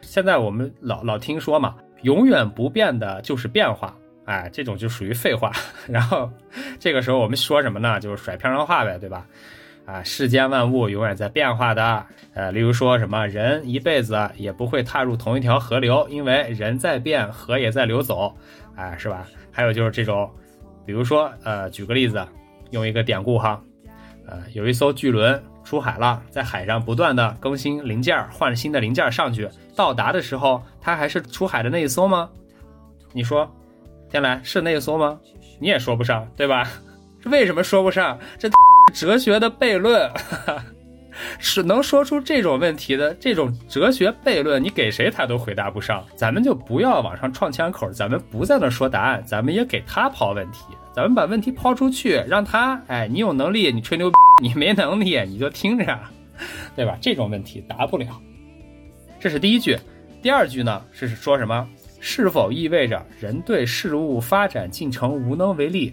[0.00, 5.50] 现在我们老老听说嘛，永远不变的就是变化，哎，这种就属于废话。
[5.88, 6.30] 然后
[6.78, 7.98] 这个时候我们说什么呢？
[7.98, 9.26] 就是甩片上话呗，对吧？
[9.88, 18.30] 啊，世间万物永远在变化的，呃，例如说什么人一辈子也不会踏入同一条河流，因为人在变，河也在流走，
[18.76, 19.26] 哎，是吧？
[19.50, 20.30] 还有就是这种，
[20.84, 22.22] 比如说，呃，举个例子，
[22.70, 23.58] 用一个典故哈，
[24.26, 32.28] 呃，有一艘巨轮出海了，在海上不断的更新零件，换新的零件上去，到达的时候，它还是出海的那一艘吗？
[33.14, 33.50] 你说，
[34.10, 35.18] 天来是那一艘吗？
[35.58, 36.70] 你也说不上，对吧？
[37.22, 38.18] 这 为什么说不上？
[38.38, 38.50] 这。
[38.92, 40.10] 哲学的悖论，
[41.38, 46.04] 是能说出这种问题的这种哲学悖论，你给谁他都回答不上。
[46.14, 54.10] 咱们就不要往上撞枪口，咱们不在那说答案，咱们也给他抛问题，咱们把问题抛出去，让他，哎，你有能力你吹牛，
[54.42, 55.98] 你没能力你就听着，
[56.76, 56.96] 对吧？
[57.00, 58.20] 这种问题答不了。
[59.20, 59.76] 这是第一句，
[60.22, 61.68] 第二句呢是说什么？
[62.00, 65.92] 是否意味着人对事物发展进程无能为力？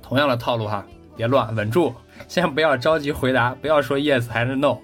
[0.00, 0.86] 同样的套路哈。
[1.16, 1.94] 别乱，稳住，
[2.28, 4.76] 先不要着急回答，不要说 yes 还是 no，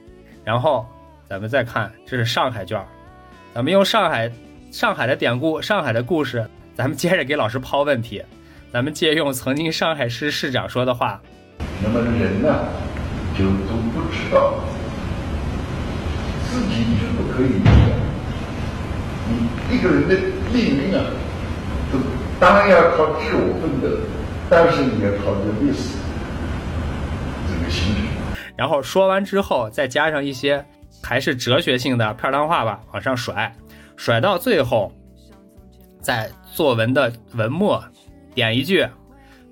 [0.45, 0.87] 然后
[1.29, 2.81] 咱们再看，这是上海卷
[3.55, 4.31] 咱们用上海
[4.71, 8.23] 上海的典故、上海的故事，咱们接着给老师抛问题，
[8.73, 11.21] 咱们借用曾经上海市市长说的话，
[11.83, 12.65] 那么人呢，
[13.37, 14.55] 就都不知道
[16.49, 17.71] 自己是不可以的，
[19.29, 20.15] 你一个人的
[20.53, 21.05] 命运啊，
[21.93, 21.99] 都
[22.39, 23.97] 当然要靠自我奋斗，
[24.49, 26.00] 但是你要靠着历史。
[28.57, 30.65] 然后说完之后，再加上一些
[31.03, 33.55] 还是哲学性的片儿话吧，往上甩，
[33.97, 34.93] 甩到最后，
[36.01, 37.83] 在作文的文末
[38.35, 38.87] 点一句：“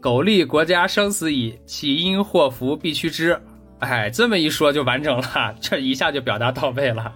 [0.01, 3.41] 苟利国家生死以，岂因祸福必趋之。”
[3.81, 7.15] 哎，这么一说就完整了， 这一下就表达到位了。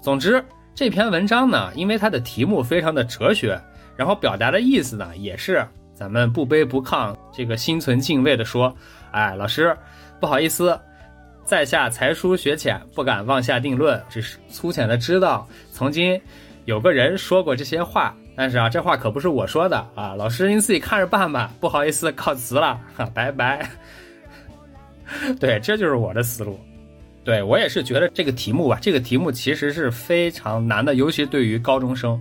[0.00, 3.60] 总之，这篇文章呢，因为它的题目非常的哲学，
[3.96, 8.72] 然后表达的意思呢，也是咱们不卑不亢，这个心存敬畏的说。
[9.12, 9.76] 哎，老师，
[10.20, 10.78] 不好意思，
[11.44, 16.20] 在下才疏学浅，不敢妄下定论，只是粗浅的知道曾经
[16.64, 21.50] 有个人说过这些话，但是啊，这话可不是我说的啊，老师您自己看着办吧。
[21.60, 23.68] 不好意思，告辞了，哈， 拜拜。
[25.40, 26.60] 对，这就是我的思路。
[27.24, 32.20] 对我也是觉得这个题目吧，这个题目其实是非常难的，尤其对于高中生，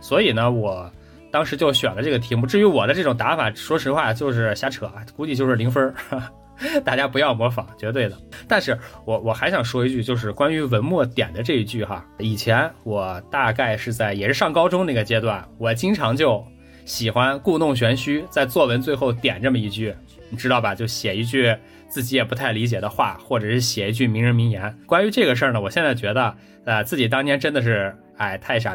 [0.00, 0.90] 所以呢，我。
[1.36, 2.46] 当时就选了这个题目。
[2.46, 6.22] 至于我的这种打法，说实话就是瞎扯，估计就是零分儿，
[6.82, 8.16] 大家不要模仿，绝对的。
[8.48, 12.02] 但是我我还想说一句，就是关于文末点的这一句哈。
[12.20, 16.42] 以前我大概是在也是上高中那个阶段，我经常就
[16.86, 19.94] 喜欢故弄玄虚，在作文最后点这么一句，
[20.30, 20.74] 你知道吧？
[20.74, 21.54] 就写一句
[21.86, 24.74] 自己也不太理解的话，或者是写一句名人名言。
[24.86, 28.74] 关于这个事儿呢，我现在觉得，呃，自己当年真的是，哎，太傻。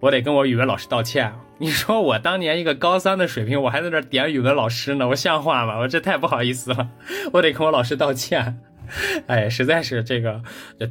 [0.00, 1.32] 我得跟我语文老师道歉。
[1.58, 5.78] 你说我当年一个高三的水平，我还在那点语文老师呢，我像话吗？
[5.78, 6.90] 我这太不好意思了，
[7.32, 8.60] 我得跟我老师道歉。
[9.26, 10.40] 哎，实在是这个，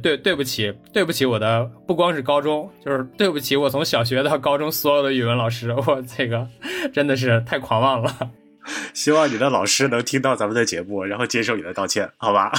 [0.00, 6.46] 对对不起，对不起我的不光是高中，就是对不起我从小学到高中所有的语文老师，我这个
[6.92, 8.30] 真的是太狂妄了。
[8.94, 12.52] 希望你的老师能听到咱们的节目，然后接受你的道歉，好吧？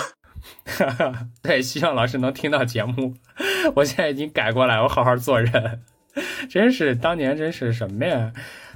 [1.42, 3.14] 对，希望老师能听到节目。
[3.76, 5.82] 我现在已经改过来，我好好做人。
[6.50, 8.32] 真是当年真是什么呀？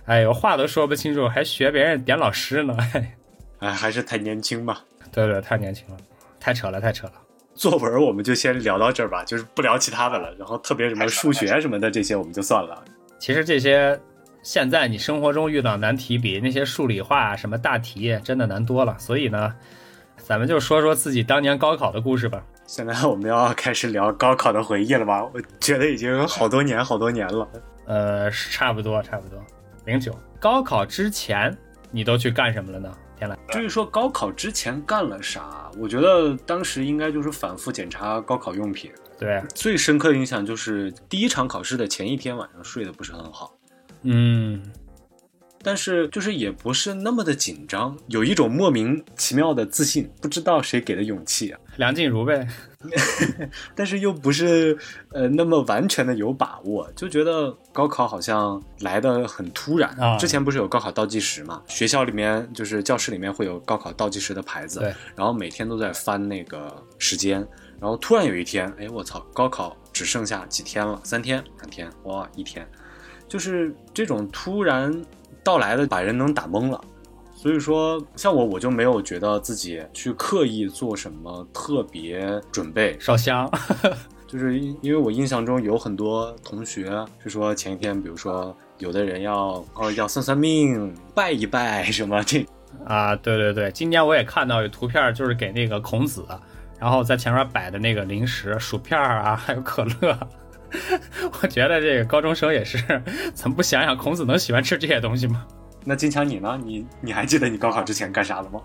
[0.06, 2.76] 哎呦，话都说不清楚，还学别人点老师呢？
[3.60, 4.82] 哎，还是太年轻吧？
[5.12, 5.98] 对对，太年轻了，
[6.40, 7.14] 太扯了，太扯了。
[7.56, 10.34] 作文我们就先聊到这儿吧，就是不聊其他的了。
[10.38, 12.84] 然后特别什么数学什么的这些我们就算了。
[13.20, 13.98] 其实这些
[14.42, 18.98] 现在你生活中遇到难题，比那些数理化什么大题真的难多了。
[18.98, 19.54] 所以呢，
[20.18, 22.44] 咱们就说说自己当年高考的故事吧。
[22.66, 25.24] 现在我们要开始聊高考的回忆了吧？
[25.34, 27.48] 我觉得已经好多年好多年了。
[27.86, 29.40] 呃，差不多差不多。
[29.86, 31.56] 零九高考之前
[31.92, 32.92] 你都去干什么了呢？
[33.18, 38.92] 天呐，至于说高考之前干了啥，我觉得当时应该就是反复检查高考用品。
[39.20, 43.54] 对，最深刻的印象就是第一场考试的前一天晚上睡得不是很好。
[44.04, 44.64] 嗯。
[45.66, 51.60] 但是就是也不是那么的紧张，有一种莫名其妙的自信，不知道谁给的勇气啊。
[51.78, 52.48] 梁静茹呗，
[53.76, 54.78] 但是又不是
[55.12, 60.18] 呃那么完全的有把握，就觉得高考好像来的很突然啊。
[60.18, 61.62] 之前不是有高考倒计时嘛？
[61.68, 67.40] 学校里面就是教室里面会有高考倒计时的牌子，对，然后每天都在翻那个时间，
[67.80, 71.00] 然后突然有一天，哎，我操，高考只剩下几天了？
[71.04, 71.44] 三天？
[71.60, 71.90] 两天？
[72.04, 72.68] 哇，一天，
[73.28, 75.04] 就是这种突然。
[75.46, 76.82] 到来的把人能打懵了，
[77.44, 83.52] 所以说，像我，我就没有觉得自己去刻意做什么特别准备烧香，
[84.26, 92.46] 就是因为我印象中有很多同学是说前一天，比如说有的人要哦要算算命、拜一拜什么这
[92.88, 96.26] 啊，对对对，今年我也看到有图片，就是给那个孔子，
[96.80, 100.18] 然后在前面摆的那个零食、薯片啊， 还有可乐。
[101.42, 102.78] 我觉得这个高中生也是，
[103.36, 105.46] 怎么不想想孔子能喜欢吃这些东西吗？
[105.86, 106.60] 那金强你呢？
[106.64, 108.62] 你你还记得你高考之前干啥了吗？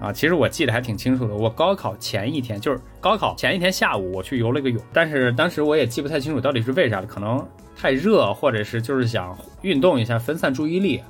[0.00, 1.34] 啊，其实我记得还挺清楚的。
[1.34, 4.82] 我高考前一天，就是高考前一天下午，我去游了个泳。
[4.92, 7.46] 但是当时我也记不太清楚到底是为啥了，可能
[7.76, 11.02] 太热，或者是就是想运动一下分散注意力，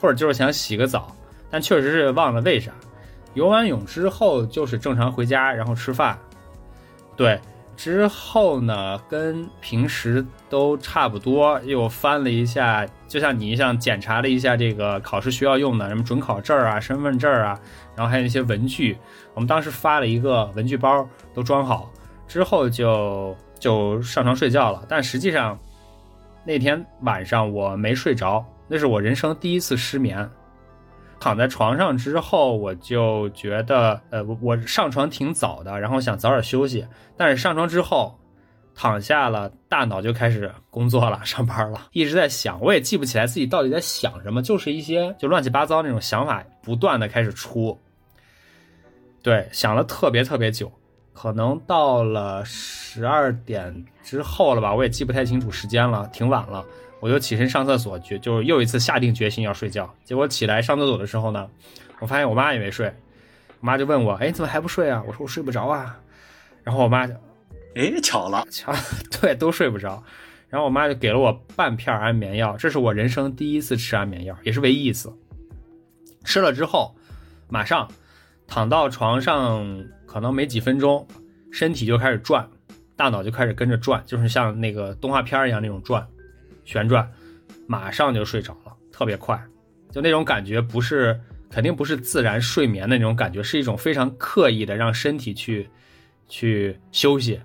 [0.00, 1.14] 或者就是想洗个澡。
[1.50, 2.72] 但确实是忘了为啥。
[3.34, 6.18] 游完泳之后就是正常回家，然后吃饭。
[7.16, 7.38] 对。
[7.76, 17.58] 之后呢，跟平时都差不多，又翻了一下，就像你像检查了一下这个考试需要用的什么准考证啊、身份证啊，
[17.96, 18.96] 然后还有一些文具，
[19.34, 21.90] 我们当时发了一个文具包，都装好，
[22.28, 24.84] 之后就就上床睡觉了。
[24.88, 25.58] 但实际上
[26.44, 30.28] 那天晚上我没睡着，那是我人生第一次失眠。
[31.22, 36.84] 躺在床上之后，我就觉得，呃，我我上床挺早的，然后想早点休息。
[37.16, 38.18] 但是上床之后，
[38.74, 47.78] 躺下了，大脑就开始工作了， 上班了，一直在想，我也记不起来自己到底在想什么，就是一些就乱七八糟那种想法不断的开始出。
[49.22, 50.72] 对，想了特别特别久，
[51.12, 56.64] 可能到了十二点之后了吧，我也记不太清楚时间了，挺晚了。
[57.02, 59.92] 我就起身上厕所去，就又一次下定决心要睡觉。
[60.04, 61.50] 结果起来上厕所的时候呢，
[61.98, 62.94] 我发现我妈也没睡。
[63.58, 65.98] 我妈就问我：“哎，怎么还不睡啊？”我说：“我睡不着啊。”
[66.62, 67.12] 然后我妈就
[67.74, 68.72] ：“哎，巧了， 巧，
[69.20, 70.00] 对，都睡不着。”
[70.48, 75.12] 然后我妈就给了我半片安眠药，这是我人生第一次吃安眠药，也是唯一一次。
[76.22, 76.94] 吃了之后，
[77.48, 77.90] 马上
[78.46, 81.04] 躺到床上，可能没几分钟，
[81.50, 82.48] 身体就开始转，
[82.94, 86.06] 大脑就开始跟着转，就是像那个动画片一样那种转。
[86.64, 87.10] 旋转，
[87.66, 89.42] 马上就睡着了，特别快，
[89.90, 91.18] 就那种感觉不是，
[91.50, 95.68] 肯定不是自然睡眠的那种感觉，是一种非常刻意的让身体去，
[96.28, 97.40] 去休息。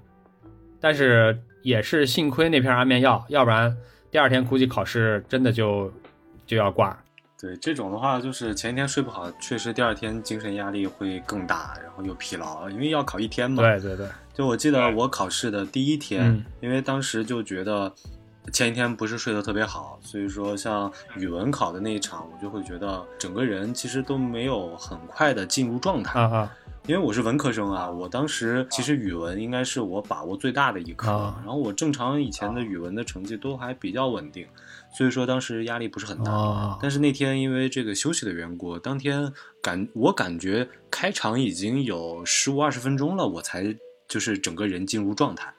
[0.80, 3.76] 但是也是幸亏那片安眠药，要不然
[4.12, 5.92] 第二天估计考试真的就
[6.46, 6.98] 就要挂。
[7.40, 13.62] 对这种的话，就是前一天睡不好，确实第二天精神压力会更大，然后又疲劳，因为要考一天嘛。
[13.62, 17.94] 对对对，就我记得我考试的第一天，因为当时就觉得。
[18.52, 26.20] 前一天不是睡得特别好，所以说像语文考的那一场，我就会觉得整个人其实都没有很快的进入状态。
[26.20, 26.52] 啊
[26.88, 34.48] 因为我是文科生啊，我当时其实语文应该是我把握最大的一科，然后我正常以前的语文的成绩都还比较稳定，
[34.98, 36.80] 所以说当时压力不是很大。
[36.82, 43.76] 但是那天因为这个休息的缘故，当天感我感觉开场已经有十五二十分钟了，我才
[44.08, 45.54] 就是整个人进入状态。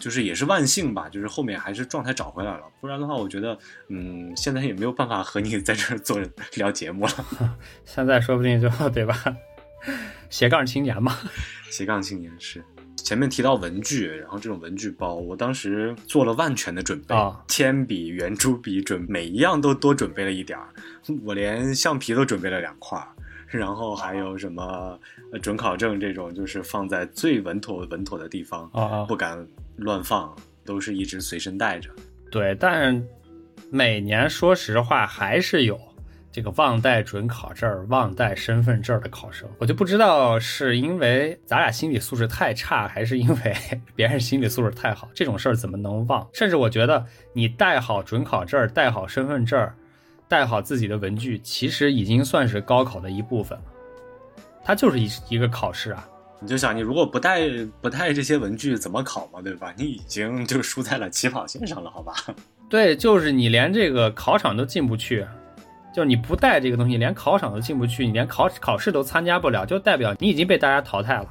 [0.00, 3.56] 就是也是万幸吧，就是后面还是状态找回来了，不然的话，我觉得，
[3.88, 6.18] 嗯，现在也没有办法和你在这儿做
[6.56, 7.12] 聊节目了。
[7.84, 9.22] 现在说不定就对吧？
[10.30, 11.16] 斜杠青年嘛，
[11.70, 12.64] 斜杠青年是。
[12.96, 17.14] 前面提到文具，然后这种文具包，我当时做了万全的准备，
[17.48, 20.68] 铅笔、圆珠笔准每一样都多准备了一点儿，
[21.24, 23.02] 我连橡皮都准备了两块。
[23.58, 24.98] 然后还有什么
[25.42, 30.34] 准考证这种，就是放在最稳妥稳妥的地方啊，不敢乱放，
[30.64, 31.90] 都是一直随身带着。
[32.30, 33.04] 对，但
[33.70, 35.78] 每年说实话还是有
[36.32, 39.48] 这个忘带准考证、忘带身份证的考生。
[39.58, 43.56] 我就不知道是因为咱俩心理素质太差，还是因为
[43.96, 45.10] 别人心理素质太好。
[45.12, 46.28] 这种事儿怎么能忘？
[46.32, 49.68] 甚至我觉得你带好准考证、带好身份证。
[50.30, 53.64] 带好自己的文具，其实已经算是高考的一部分了。
[54.62, 56.08] 它就是一一个考试啊！
[56.38, 57.48] 你就想，你如果不带
[57.80, 59.42] 不带这些文具，怎么考嘛？
[59.42, 59.74] 对吧？
[59.76, 62.14] 你已经就输在了起跑线上了，好吧？
[62.70, 65.26] 对，就是你连这个考场都进不去，
[65.92, 71.28] 就你不带这个东西，连考场都进不去，你连考考试都参加不了，就代表你已经被大家淘汰了，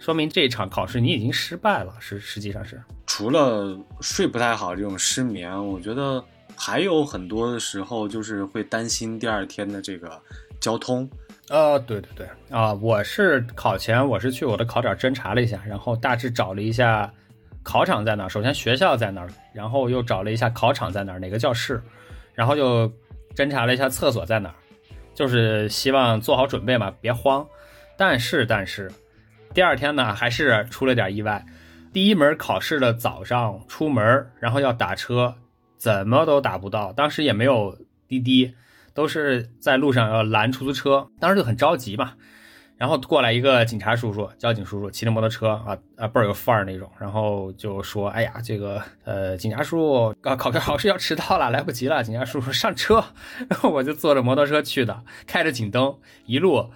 [0.00, 1.94] 说明这一场考试你已经失败了。
[2.00, 6.24] 实，实际上是除了睡不太好这种失眠，我觉得。
[6.64, 10.16] 还有很多的时候，就是会担心第二天的这个
[10.60, 11.10] 交通。
[11.48, 17.12] 呃，对对对，啊，我是考前我是去我的考场侦查了一下，然后大致找了一下
[17.64, 21.82] 考场在哪，首先学校在哪儿，然后又找了一下考场在哪儿，哪个教室，
[22.32, 22.88] 然后又
[23.34, 24.54] 侦查了一下厕所在哪儿，
[25.14, 27.44] 就是希望做好准备嘛，别慌。
[27.96, 28.88] 但是但是，
[29.52, 31.44] 第二天呢，还是出了点意外。
[31.92, 35.34] 第一门考试的早上出门，然后要打车。
[35.82, 37.76] 怎么都打不到，当时也没有
[38.06, 38.54] 滴滴，
[38.94, 42.12] 都是在路上要拦出租车，当时就很着急嘛。
[42.76, 53.04] 然后过来一个警察叔叔，交警叔叔，骑着摩托车啊啊倍儿有范儿那种，然后就说：“哎呀，这个呃，警察叔叔啊考考考试要迟到了，来不及了。”警察叔叔上车，
[53.48, 56.70] 然 后我就坐着摩托车去的，开着警灯，一路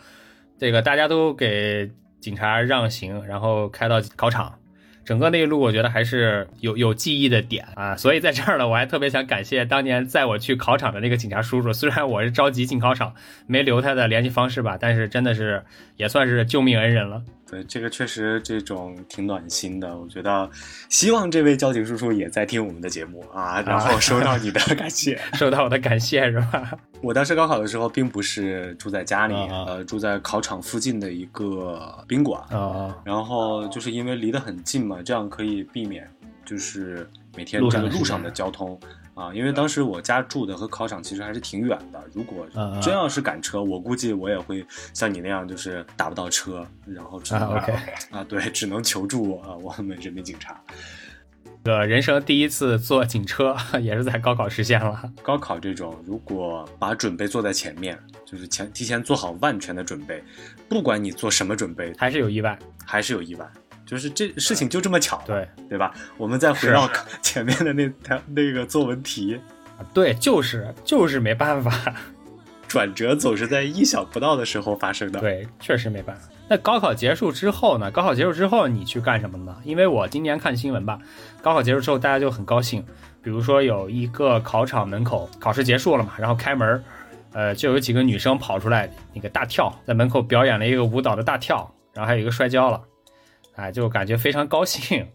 [0.58, 4.58] 这个大家都给警察让行，然后开到考场。
[5.06, 11.72] 整个那一路，我觉得还是有有记忆的点啊，所以在这儿呢，我还特别想感谢当年载我去考场的那个警察叔叔。
[11.72, 13.14] 虽然我是着急进考场，
[13.46, 15.62] 没留他的联系方式吧，但是真的是
[15.96, 17.22] 也算是救命恩人了。
[17.48, 19.96] 对，这个确实这种挺暖心的。
[19.96, 20.50] 我觉得，
[20.88, 26.76] 希望这位交警叔叔也在听我们的节目啊，然后收到你的感谢， 收到我的感谢是吧？
[27.02, 32.96] 我当时高考的时候，并不是住在家里，呃，住在考场附近的一个宾馆啊。
[33.04, 36.08] 然后就是因为离得很近嘛，这样可以避免
[36.44, 38.78] 就是每天这个路上的交通。
[39.16, 42.46] 啊，因为当时我家住的和考场其实还是挺远的，如果
[42.82, 47.48] 真要是赶车，我估计我也会像你那样，就是打不到车，然后只能
[48.12, 50.60] 啊，对，只能求助啊，我们人民警察。
[51.64, 55.10] 个人生第一次坐警车， 也是在高考实现了。
[55.22, 60.22] 高考这种，如果把准备做在前面，就是前提前做好万全的准备，
[60.68, 63.50] 不管你做什么准备，还是有意外，还是有意外。
[63.86, 65.94] 就是这事情就这么巧，对对吧？
[66.18, 66.90] 我们再回到
[67.22, 69.40] 前面的那条那个作文题，
[69.94, 71.94] 对，就是就是没办法，
[72.66, 75.20] 转折总是在意想不到的时候发生的。
[75.20, 76.28] 对，确实没办法。
[76.48, 77.90] 那高考结束之后呢？
[77.90, 79.56] 高考结束之后你去干什么呢？
[79.64, 80.98] 因为我今年看新闻吧，
[81.40, 82.84] 高考结束之后大家就很高兴，
[83.22, 86.82] 比如说有一个考场门口考试结束了嘛，然后开门，
[87.32, 92.80] 呃，就有几个女生跑出来那个大跳，在门口表演了一个舞蹈的大跳，然后还有一个摔跤了。
[93.56, 95.06] 哎，就感觉非常高兴，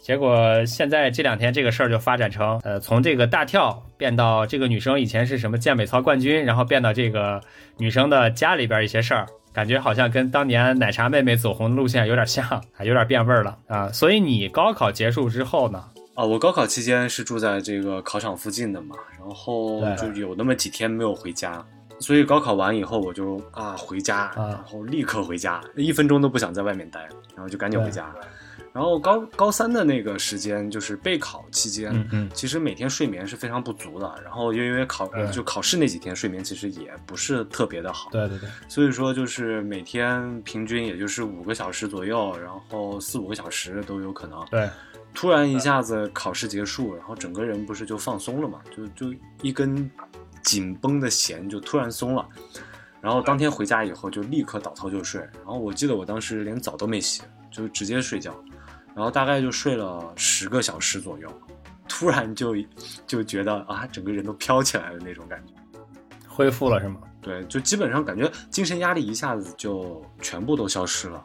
[0.00, 7.40] 结果现在这两天这个事儿就发展成，呃，从这个大跳变到这个女生以前是什么健美操冠军，然后变到这个
[7.78, 13.90] 女生的家里边一些事儿，感觉好像跟当年奶茶妹妹走红的路线有点像，啊，有点变味儿了啊。
[13.90, 15.82] 所以你高考结束之后呢？
[16.14, 21.64] 啊，我高考期间是住在这个考场附近的嘛，然后就有那么几天没有回家。
[22.00, 28.14] 所以高考完以后，我就啊回家，然后立刻回家，一分钟都不想在外面待，然后就赶紧回家。
[28.70, 34.14] 然后高高三的那个时间就是备考期间，其实每天睡眠是非常不足的。
[34.22, 38.48] 然后因为考就考试那几天睡眠其实也不是特别的好，对对对。
[38.68, 44.44] 所以说就是每天平均也就是五个小时左右，然后四五个小时都有可能。
[44.50, 44.68] 对。
[45.14, 48.60] 突然一下子考试结束，然后整个人不是就放松了嘛？
[48.76, 49.90] 就就一根。
[50.42, 52.26] 紧绷的弦就突然松了，
[53.00, 55.20] 然后当天回家以后就立刻倒头就睡。
[55.20, 58.34] 然后我记得我当时连澡都没洗，就直接睡觉，
[58.94, 61.28] 然后大概就睡了十个小时左右，
[61.88, 62.56] 突然就
[63.06, 65.52] 就觉得啊，整个人都飘起来了那种感觉，
[66.28, 67.00] 恢复了是吗？
[67.20, 71.22] 对，就基本上感觉精神压力一下子就全部都消失了。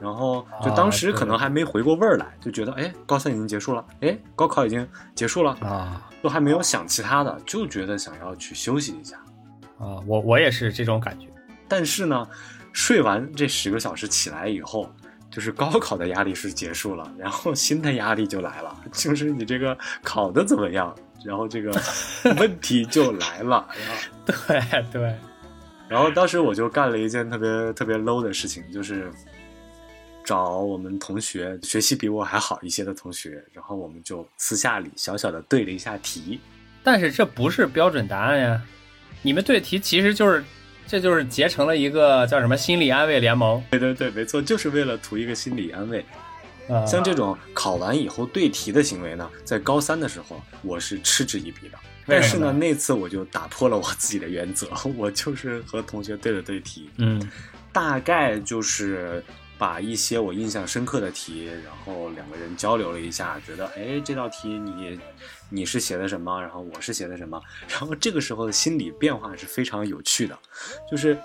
[0.00, 9.16] 然后就当时可能还没回过味儿来，就觉得哎，高三已经结束了，哎，高考已经结束了啊，都还没有想其他的，就觉得想要去休息一下
[9.78, 9.96] 啊。
[10.06, 11.26] 我我也是这种感觉。
[11.66, 12.28] 但是呢，
[12.74, 14.86] 睡完这十个小时起来以后，
[15.30, 20.94] 就是高考的压力是结束了，然后新的压力就来了， 就是你这个考的怎么样，
[21.24, 21.72] 然后这个
[22.38, 23.66] 问题就来了。
[24.26, 25.14] 对对。
[25.88, 29.10] 然后当时我就干了一件特别特别 low 的事情，就是。
[30.26, 36.40] 找我们同学学习比我还好一些的同学，然后我们就私下里小小的对了一下题，
[36.82, 38.60] 但是这不是标准答案呀。
[39.22, 40.44] 你们对题其实就是，
[40.84, 43.62] 这就是结成了一个叫什么心理安慰联盟。
[43.70, 46.04] 对对对，没错，就是为了图一个心理安慰。
[46.84, 51.78] 像这种考完以后对题的行为呢，在高三的时候我是嗤之以鼻的。
[52.04, 56.90] 但是呢，那次我就打破了我自己的原则， 我就是和同学对了对题。
[56.96, 57.30] 嗯，
[57.72, 59.22] 大概就是。
[59.58, 64.98] 把一些我印象深刻的题，然后两个人交流了一下，觉得哎，这道题你
[65.48, 70.38] 你是写的什么，然后我是写的什么，然后这个时候的心理变化是非常有趣的，
[70.90, 71.18] 就是，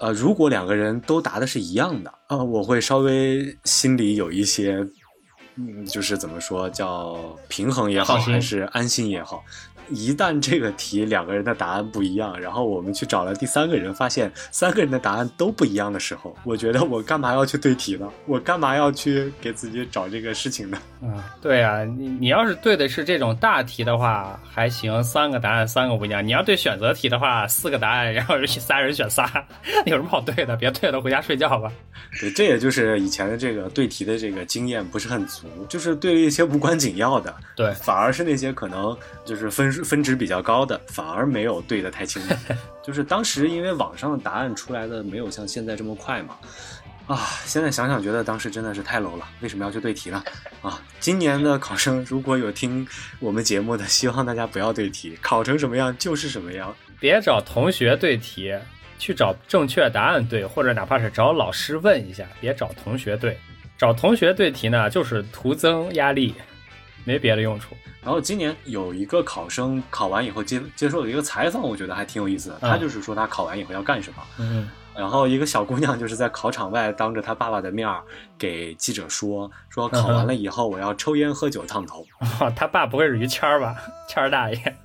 [0.00, 4.86] 呃，如果两个人都答的是一样的啊，我会稍微心里有一些，
[5.54, 9.44] 嗯，就是怎么说叫平衡也好，还是安心也好。
[9.92, 18.08] 一旦这个题两个人的答案不一样，然后我们去找了第三个人，发现三个人的答案都不一样的时候，我觉得我干嘛要去对题呢？
[18.26, 20.78] 我干嘛要去给自己找这个事情呢？
[21.02, 26.26] 啊，对啊，你你要是对的是这种大题的话还行，三个答案三个不一样。
[26.26, 29.30] 你要对选择题的话，四个答案，然后三人选仨，
[29.86, 30.56] 有什么好对的？
[30.56, 31.70] 别对了，回家睡觉吧。
[32.20, 39.81] 对，这也就是以前的这个对题的这个经验不是很足，就是对了一些无关紧要的，对，反而是那些可能就是分数。
[39.82, 42.34] 分值比较高的，反而没有对的太清楚。
[42.82, 46.36] 就是当时因为网上的答案出来的没有像现在这么快嘛。
[47.08, 50.22] 啊，现在想想觉得当时真的是太 low 了，为什么要去对题呢？
[50.62, 52.86] 啊，今年的考生如果有听
[53.18, 58.54] 我们节目的，希望大家不要对题，考成什么样就是什么样，别找同学对题，
[59.00, 63.36] 去找正确答案对，或者哪怕是找老师问一下，别找同学对，
[63.76, 66.32] 找同学对题呢就是徒增压力，
[67.04, 67.76] 没别的用处。
[68.02, 74.22] 然后今年有一个考生考完以后接接受了一个采访，我觉得还挺有意思的，他就是说他考完以后要干什么。
[74.38, 74.68] 嗯。
[74.94, 78.02] 然后一个小姑娘就是在考场外当着她爸爸的面儿
[78.36, 82.04] 给记者说：“说考完了以后我要抽烟喝酒烫头。”
[82.54, 83.74] 他爸不会是于谦儿吧？
[84.06, 84.76] 谦儿大爷，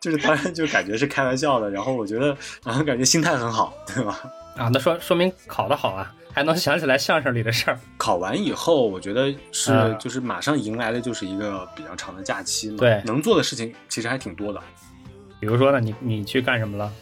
[0.00, 1.70] 就是当然就感觉是开玩笑的。
[1.70, 4.18] 然后我觉得然后，感觉心态很好，对吧？
[4.56, 7.80] 啊，那说说明考得好啊，还能想起来相声里的事儿。
[7.96, 12.76] 考完以后，我觉得是就是马上迎来的就是一个比较长的假期嘛。
[12.76, 14.60] 对，能做的事情其实还挺多的。
[15.40, 16.92] 比如说呢，你你去干什么了？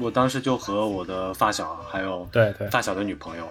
[0.00, 3.46] 我当时就和我的发小，还有对对发小的女朋友，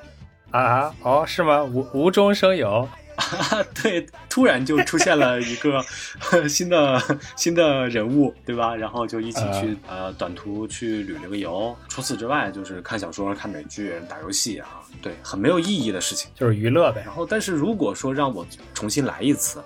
[0.50, 1.64] 啊哦是吗？
[1.64, 2.90] 无无中生有，
[3.82, 5.84] 对，突然就出现了一个
[6.48, 7.02] 新的
[7.36, 8.76] 新的人物，对吧？
[8.76, 11.76] 然后就一起去呃短途去旅了个游。
[11.90, 14.68] 除此之外，就是看小说、看美剧、打游戏啊，
[15.02, 17.02] 对，很没有意义的事情，就是娱乐呗。
[17.06, 19.64] 然后，但是如果说让我重新来一次，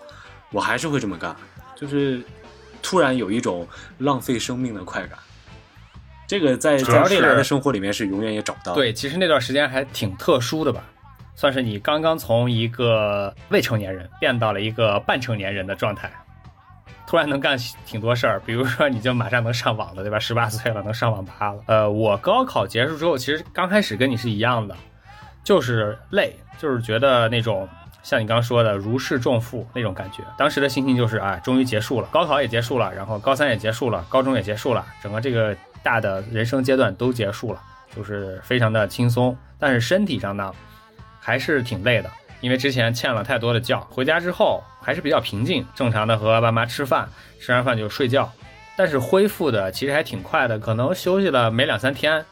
[0.51, 1.35] 我还是会这么干，
[1.75, 2.21] 就是
[2.81, 3.67] 突然有一种
[3.99, 5.19] 浪费生命的快感。
[6.25, 8.73] 这个在在未来的生活里面是永远也找不到。
[8.73, 10.81] 对，其实那段时间还挺特殊的吧，
[11.35, 16.11] 算是你刚刚从一个未成年人变到了一个半成年人的状态，
[17.07, 20.19] 突然能干挺多事儿，比如说你就马上能上网了，对吧？
[20.19, 21.63] 十八岁了能上网吧了。
[21.67, 24.75] 呃，我高考结束之后，其实刚开始跟你是一样的，
[25.43, 27.67] 就是累，就是觉得那种
[28.03, 30.23] 像你刚刚说的如释重负那种感觉。
[30.37, 35.55] 当时的心情就是，哎，终于结束了，高考也结束了，然后高三也结束了，高中也结束了，整个这个。
[35.83, 37.59] 大的人生阶段都结束了，
[37.95, 40.53] 就是非常的轻松，但是身体上呢，
[41.21, 42.09] 还是挺累的，
[42.41, 43.79] 因为之前欠了太多的觉。
[43.89, 47.07] 回家之后还是比较平静，正常的和爸妈吃饭，
[47.39, 48.29] 吃完饭就睡觉，
[48.75, 52.25] 但是恢复的其实还挺快的，可能休息了没两三天，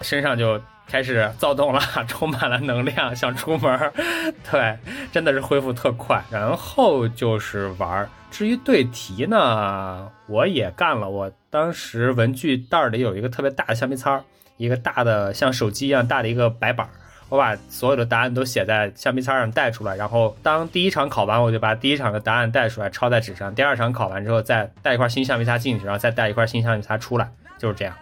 [0.00, 3.92] 身上就开始躁动了， 充满了能量，想出门。
[4.50, 4.76] 对，
[5.12, 6.22] 真的是恢复特快。
[6.30, 8.08] 然后就是玩。
[8.30, 11.08] 至于对题呢，我也干了。
[11.08, 14.22] 我当时文具袋里有一个特别大的橡皮擦，
[14.56, 16.88] 一个大的像手机一样大的一个白板，
[17.32, 19.96] 我把所有的答案都写在橡皮擦上带出来。
[19.96, 23.54] 然后当第一场考完，我就把第一场的答案带出来抄在纸上。
[23.54, 27.26] 第二场考完之后，再带一块新橡皮擦进去，然后再带一块新橡皮擦出来，
[27.56, 27.94] 就是这样。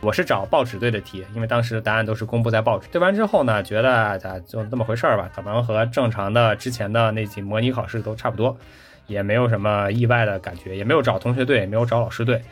[0.00, 2.88] 我是找报纸对的题，因为当时的答案都是公布在报纸。
[2.90, 8.58] 对完之后呢，觉得咋就那么回事儿吧，可能和正常的之前的那几模拟考试都差不多。
[9.06, 12.42] 也没有什么意外的感觉，也没有找同学对，也没有找老师对。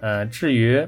[0.00, 0.86] 呃，至于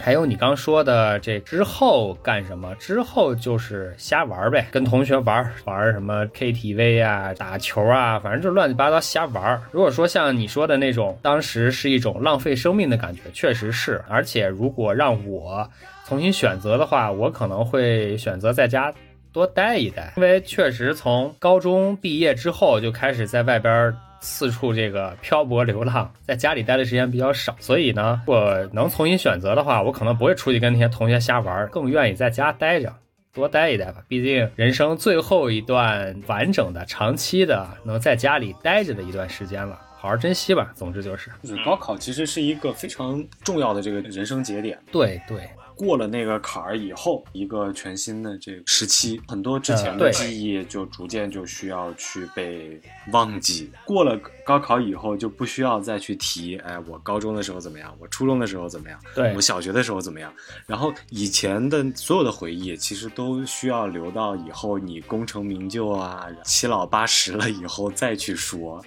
[0.00, 2.74] 还有你刚说的这之后干什么？
[2.76, 9.60] 之后就是瞎玩呗，跟同学玩玩什么 KTV 啊、打球啊，反正就乱七八糟瞎玩。
[9.72, 14.00] 如果说像你说的那种，当时是一种浪费生命的感觉，确实是。
[14.08, 15.68] 而且如果让我
[16.06, 18.94] 重新选择的话，我可能会选择在家。
[19.30, 32.92] 多待一待，因为确实从高中毕业之后就开始在外边四处这个漂泊流浪，在家里待的时间比较少，所以呢，我能重新选择的话，我可能不会出去跟那些同学瞎玩，更愿意在家待着，
[33.32, 34.02] 多待一待吧。
[34.08, 40.72] 毕竟人生最后一段完整的、长期的能在家里待着的一段时间了，好好珍惜吧。
[40.74, 44.78] 总之就是，就是高考其实是一个非常重要的这个人生节点。
[44.90, 45.48] 对对。
[45.78, 52.80] 过了那个坎儿以后，一个全新的这个时期，很多之前的记忆就逐渐就需要去被
[53.12, 53.70] 忘记。
[53.84, 57.94] 过了高考以后，就不需要再去提，哎，我高中的时候怎么样？
[58.00, 58.98] 我初中的时候怎么样？
[59.14, 60.32] 对我小学的时候怎么样？
[60.66, 68.84] 然后以前的所有的回忆，其实都需要留到以后你功成名就啊，七老八十了以后再去说。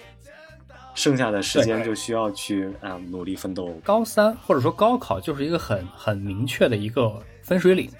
[0.94, 3.68] 剩下的时间就需要去啊努力奋斗。
[3.82, 7.12] 高三或者说高考就是一个很很明确的一个
[7.42, 7.90] 分水岭，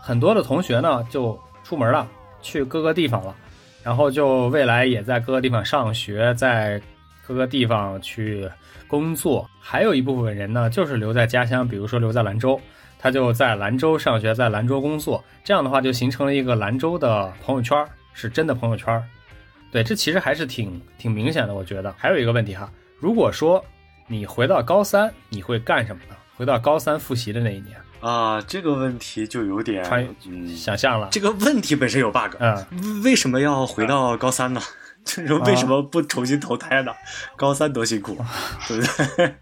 [0.00, 2.08] 很多的同学呢就出门了，
[2.40, 3.34] 去各个地方了，
[3.82, 6.80] 然后就未来也在各个地方上学，在
[7.26, 8.48] 各个地方去
[8.86, 9.48] 工作。
[9.60, 12.58] 还有一部分人呢就是留在家乡，比如说留在兰州，
[12.98, 15.22] 他就在兰州上学，在兰州工作。
[15.44, 17.76] 这样的话就形成了一个兰州的朋友圈，
[18.14, 19.02] 是真的朋友圈。
[19.70, 23.64] 对，这其实还是挺挺明显的，我觉得还有一个问题哈，如果说
[24.06, 26.16] 你回到高三，你会干什么呢？
[26.36, 29.84] 回到高三复习的那一年啊，这个问题就有点
[30.56, 31.08] 想象了。
[31.10, 34.60] 这个问题本身有 bug，嗯，为什么要回到高三呢？
[35.04, 36.92] 就是为什么不重新投胎呢？
[37.34, 38.16] 高三多辛苦，
[38.68, 39.34] 对不对？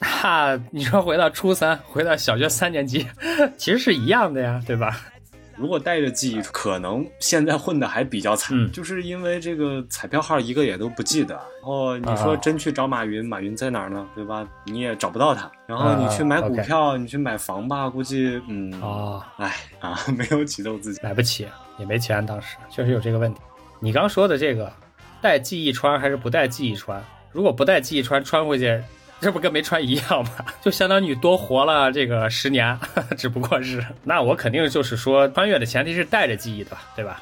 [0.22, 3.06] 那你说回到初三，回到小学三年级，
[3.58, 5.00] 其实是一样的呀，对吧？
[5.58, 11.34] 如果带着记忆，可能现在混的还比较惨，嗯就是因为这个彩票号一个也都不记得。
[11.34, 14.06] 然后你说真去找马云，马云在哪儿呢？
[14.14, 14.48] 对吧？
[14.64, 15.50] 你也找不到他。
[15.66, 21.00] 然后你去买股票，你去买房吧，估计嗯，哦，哎啊， 没有启动自己。
[21.02, 21.46] 买不起，
[21.78, 23.40] 也没钱，当时确实有这个问题。
[23.80, 24.72] 你刚说的这个，
[25.20, 27.02] 带记忆穿还是不带记忆穿？
[27.32, 28.80] 如果不带记忆穿，穿回去。
[29.20, 30.30] 这不跟没穿一样吗？
[30.62, 32.78] 就相当于多活了这个十年，
[33.18, 37.20] 只不过是那我肯定就是说穿越的前提是带着记忆的，对吧？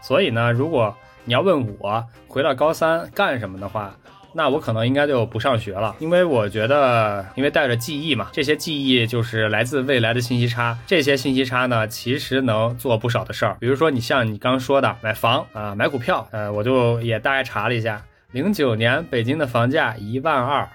[0.00, 3.94] 所以呢，如果你要问我回到高三干什么的话，
[4.36, 13.56] 那我可能应该就不上学了，因为我觉得，因为带着记忆嘛，这些记忆就是来自未来的信息差，这些信息差呢，其实能做不少的事儿。
[13.60, 20.68] 比如说，你像你刚说的买房啊、买股票，呃，我就也大概查了一下，零九年北京的房价一万二。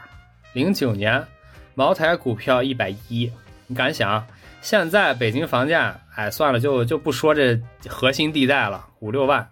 [0.54, 1.24] 零九年，
[1.76, 3.32] 茅台股票一百一，
[3.68, 4.26] 你敢想？
[4.62, 9.48] 现在北京房价，哎，算了，就就不说这核心地带了，五六万。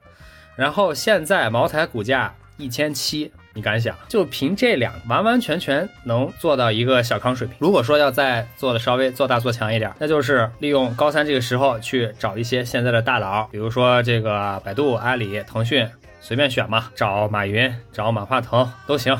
[0.55, 3.95] 然后现在茅台股价一千七，你敢想？
[4.09, 7.55] 就凭这两，完完全全能做到一个小康水平。
[7.59, 15.87] 如果说要再做的稍微做大做强一点，那就是利用高三这个时候去找一些现在的大佬，比如说这个百度、阿里、腾讯，
[16.19, 19.15] 随便选嘛，找马云、找马化腾都行。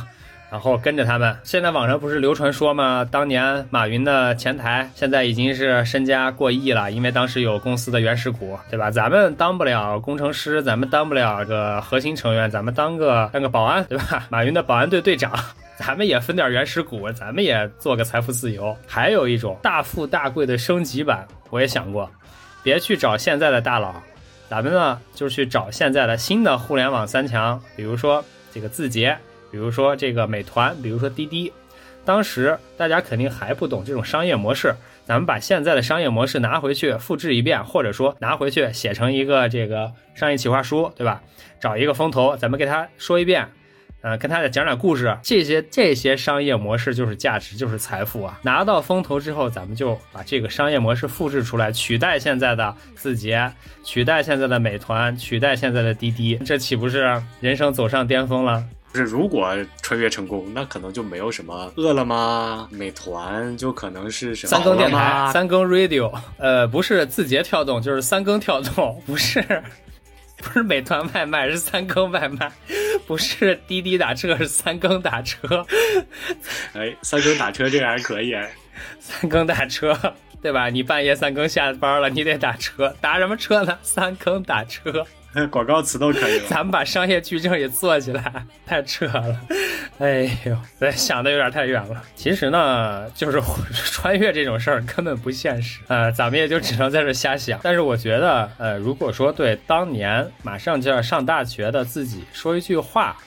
[0.50, 3.06] 然后跟着他们，现在网上不是流传说吗？
[3.12, 8.90] 当年马云的前台现在已经是身家过亿了，因为当时有公司的原始股，对吧？
[8.90, 14.26] 咱们当不了工程师，咱们当不了个核心成员，咱们当个当个保安，对吧？
[14.30, 15.34] 马云的保安队队长，
[15.78, 18.74] 咱们也分点原始股，咱们也做个财富自由。
[18.88, 22.10] 还有一种大富大贵的升级版，我也想过，
[22.64, 23.94] 别去找现在的大佬，
[24.50, 28.24] 咱们呢就去找现在的新的互联网三强，比如说
[28.54, 29.18] 这个字节。
[29.52, 31.52] 比如说这个美团，比如说滴滴，
[32.06, 34.74] 当时大家肯定还不懂这种商业模式，
[35.06, 41.22] 咱们把现在的商业模式拿回去复制一遍，或者说拿回去写成一个这个商业企划书，对吧？
[41.60, 43.48] 找一个风投，咱们给他说一遍，
[44.02, 48.40] 呃，跟他讲讲故事，这些这些商业模式就是价值，就是财富啊！
[48.44, 53.52] 拿到风投之后，咱们就把这个商业模式复制出来，取代现在的字节，
[53.84, 58.64] 取代现在的美团，取代现在的滴滴，这岂不是人生走上巅峰了？
[58.98, 69.40] 就是如果穿越成功，那可能就没有什么饿了么、美团，就可能是什么三更电台、三更 radio，呃，不是字节跳动，就是三更跳动，不是，
[70.42, 72.52] 不是美团外卖，是三更外卖，
[73.06, 75.64] 不是滴滴打车，是三更打车。
[76.74, 78.34] 哎，三更打车这个还可以，
[79.00, 79.96] 三更打车，
[80.42, 80.70] 对吧？
[80.70, 83.78] 你半夜三更下班了，你得打车，打什么车呢？
[83.84, 85.06] 三更打车。
[85.52, 89.40] 广告词都可以， 咱们把商业矩阵也做起来，太扯了。
[90.00, 92.04] 哎呦，想的有点太远了。
[92.16, 93.42] 其实呢，就是
[93.92, 97.60] 穿越这种事儿根本不现实，呃，咱们也就只能在这瞎想。
[97.64, 103.18] 但是我觉得，呃，如果说对当年马上就要上大学的自己说一句话，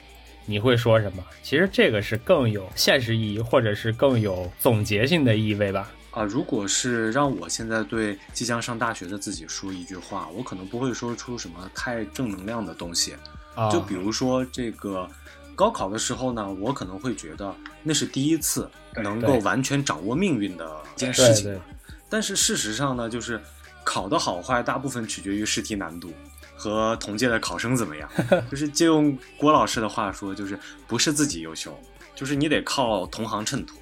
[0.47, 1.25] 你会说什么？
[1.43, 5.91] 其实这个是更有现实意义，或者是更有总结性的意味吧。
[6.11, 13.15] 啊，如果是让我现在对即将上大学的自己说一句话，我可能不会说出什么太正能量的东西。
[13.55, 15.09] 啊，就比如说这个
[15.55, 21.61] 高考的时候呢，我可能会觉得那是第一次能够完全掌握命运的一件事情。
[22.09, 23.41] 但是事实上呢，就是
[23.85, 26.13] 考的好坏大部分取决于试题难度
[26.57, 28.11] 和同届的考生怎么样。
[28.51, 30.59] 就是借用郭老师的话说，就是
[30.89, 31.79] 不是自己优秀，
[32.15, 33.77] 就是你得靠同行衬托。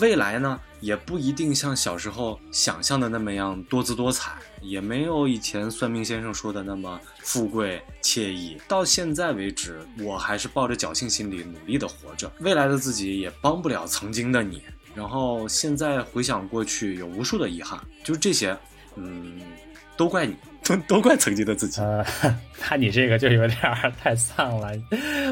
[0.00, 8.56] 未来呢，也不一定像小时候想象的那么样多姿多彩，也没有以前算命先生说的那么富贵惬意。
[8.66, 12.30] 到现在为止，我还是抱着侥幸心理努力的活着。
[12.40, 14.62] 未来的自己也帮不了曾经的你。
[14.94, 18.56] 然后现在回想过去，有无数的遗憾，就是这些，
[18.96, 19.40] 嗯，
[19.96, 20.36] 都怪你。
[20.64, 21.80] 都都怪曾经的自己。
[21.80, 22.04] 呃，
[22.70, 23.58] 那你这个就有点
[24.02, 24.70] 太丧了。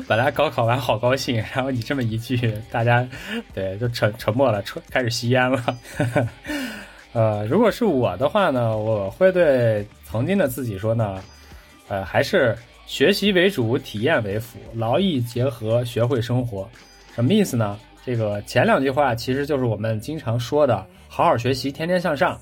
[0.07, 3.07] 本来高考完好高兴，然后你这么一句，大家
[3.55, 5.79] 对就沉沉默了，开始吸烟了。
[7.13, 11.23] 呃，如果是我的话呢，我会对曾经的自己说呢，
[11.89, 12.57] 呃，还是
[12.87, 16.69] 学习为主，体验为辅，劳逸结合，学会生活。
[17.15, 17.79] 什么意思呢？
[18.07, 22.41] 这个前两句话其实就是我们经常说的“好好学习，天天向上”。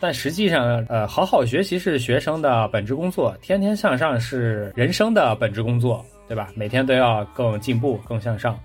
[0.00, 6.48] 但实际上，呃，好好学习是学生的本职工作，天天向上是人生的本职工作，对吧？
[6.54, 8.58] 每天都要更进步、更向上。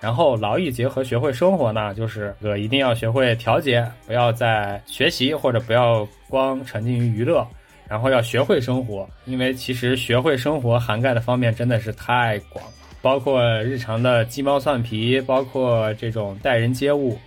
[0.00, 7.46] 然后劳逸结合，学会生活呢，就是呃一定要学会调节，不要在学习或者不要光沉浸于娱乐。
[7.88, 12.64] 然后要学会生活，因为其实学会生活涵盖的方面真的是太广，
[13.02, 17.18] 包括日常的鸡毛蒜皮，包括这种待人接物。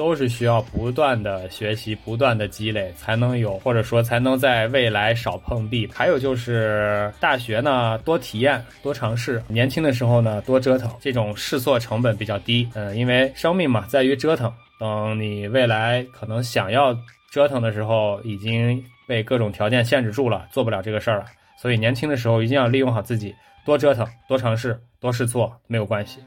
[0.00, 5.86] 都是需要不断的学习、不断的积累，才能有，或者说才能在未来少碰壁。
[5.92, 9.42] 还有就是大学呢，多体验、多尝试。
[9.46, 12.66] 年轻的时候呢，多折腾，这种试错成本比较低。
[12.72, 14.50] 嗯，因为生命嘛，在于折腾。
[14.78, 16.96] 等你未来可能想要
[17.30, 21.26] 折腾的时候，已经被各种条件限制住了，做不了这个事儿了。
[21.60, 23.34] 所以年轻的时候一定要利用好自己，
[23.66, 26.20] 多折腾、多尝试、多试错，没有关系。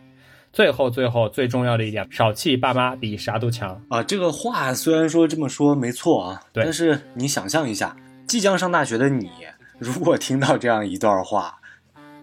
[0.53, 4.03] 最后，最后最重要的一点，少气爸妈比啥都强啊！
[4.03, 7.95] 这个话虽然说这么说没错啊，但是你想象一下，
[8.27, 9.31] 即将上大学的你，
[9.79, 11.59] 如果听到这样一段话，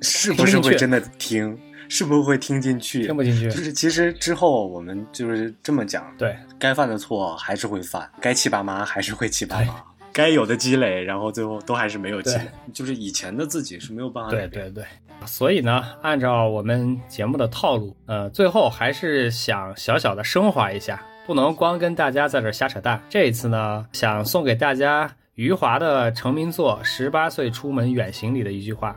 [0.00, 1.58] 是不是会真的听？
[1.88, 3.04] 是不是会听进去？
[3.04, 3.50] 听不进去。
[3.50, 9.82] 就是其实之后我们就是这么讲，对该犯的错还是会犯，该气爸妈还是会气爸妈。
[10.12, 14.30] 该有的积累，然后最后都还是没有积累，就是以前的自己是没有办法。
[14.30, 14.84] 对对对，
[15.26, 23.00] 所以呢，按照我们节目的套路，呃，最后还是想小小的升华一下，不能光跟大家在这瞎扯淡。
[23.08, 28.96] 这一次呢，想送给大家余华的成名作《十八岁出门远行》里的一句话，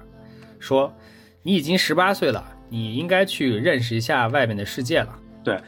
[0.59, 0.93] 说
[1.43, 5.59] ：“你已经十八岁了，你应该去认识一下外面的世界了。”对。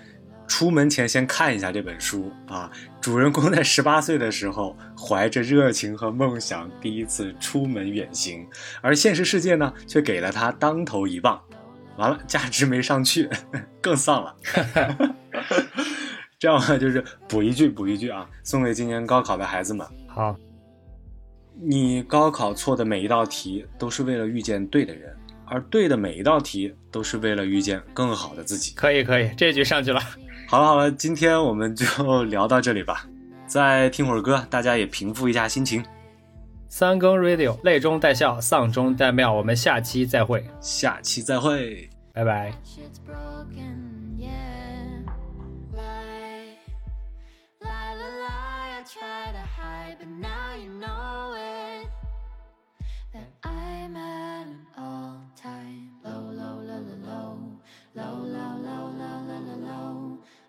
[0.48, 2.72] 出门前先看一下这本书啊！
[3.02, 8.48] 主人公在十八岁的时候，怀着热情和梦想，第一次出门远行，
[8.82, 11.42] 而现实世界呢，却给了他当头一棒。
[11.98, 13.30] 完了，价值没上去，
[13.82, 14.36] 更丧了。
[16.38, 19.88] 这样话就是补一句补一句啊，送给今年高考的孩子们。
[20.08, 20.36] 好，
[21.60, 25.16] 你高考错的每一道题，都是为了遇见对的人，
[25.46, 28.74] 而对的每一道题，都是为了遇见更好的自己。
[28.76, 30.02] 可以可以，这句上去了。
[30.56, 33.06] 好了好了，今天我们就聊到这里吧。
[33.46, 35.84] 再听会儿歌，大家也平复一下心情。
[36.70, 39.34] 三更 radio，泪中带笑，丧中带妙。
[39.34, 42.54] 我们下期再会，下期再会，拜拜。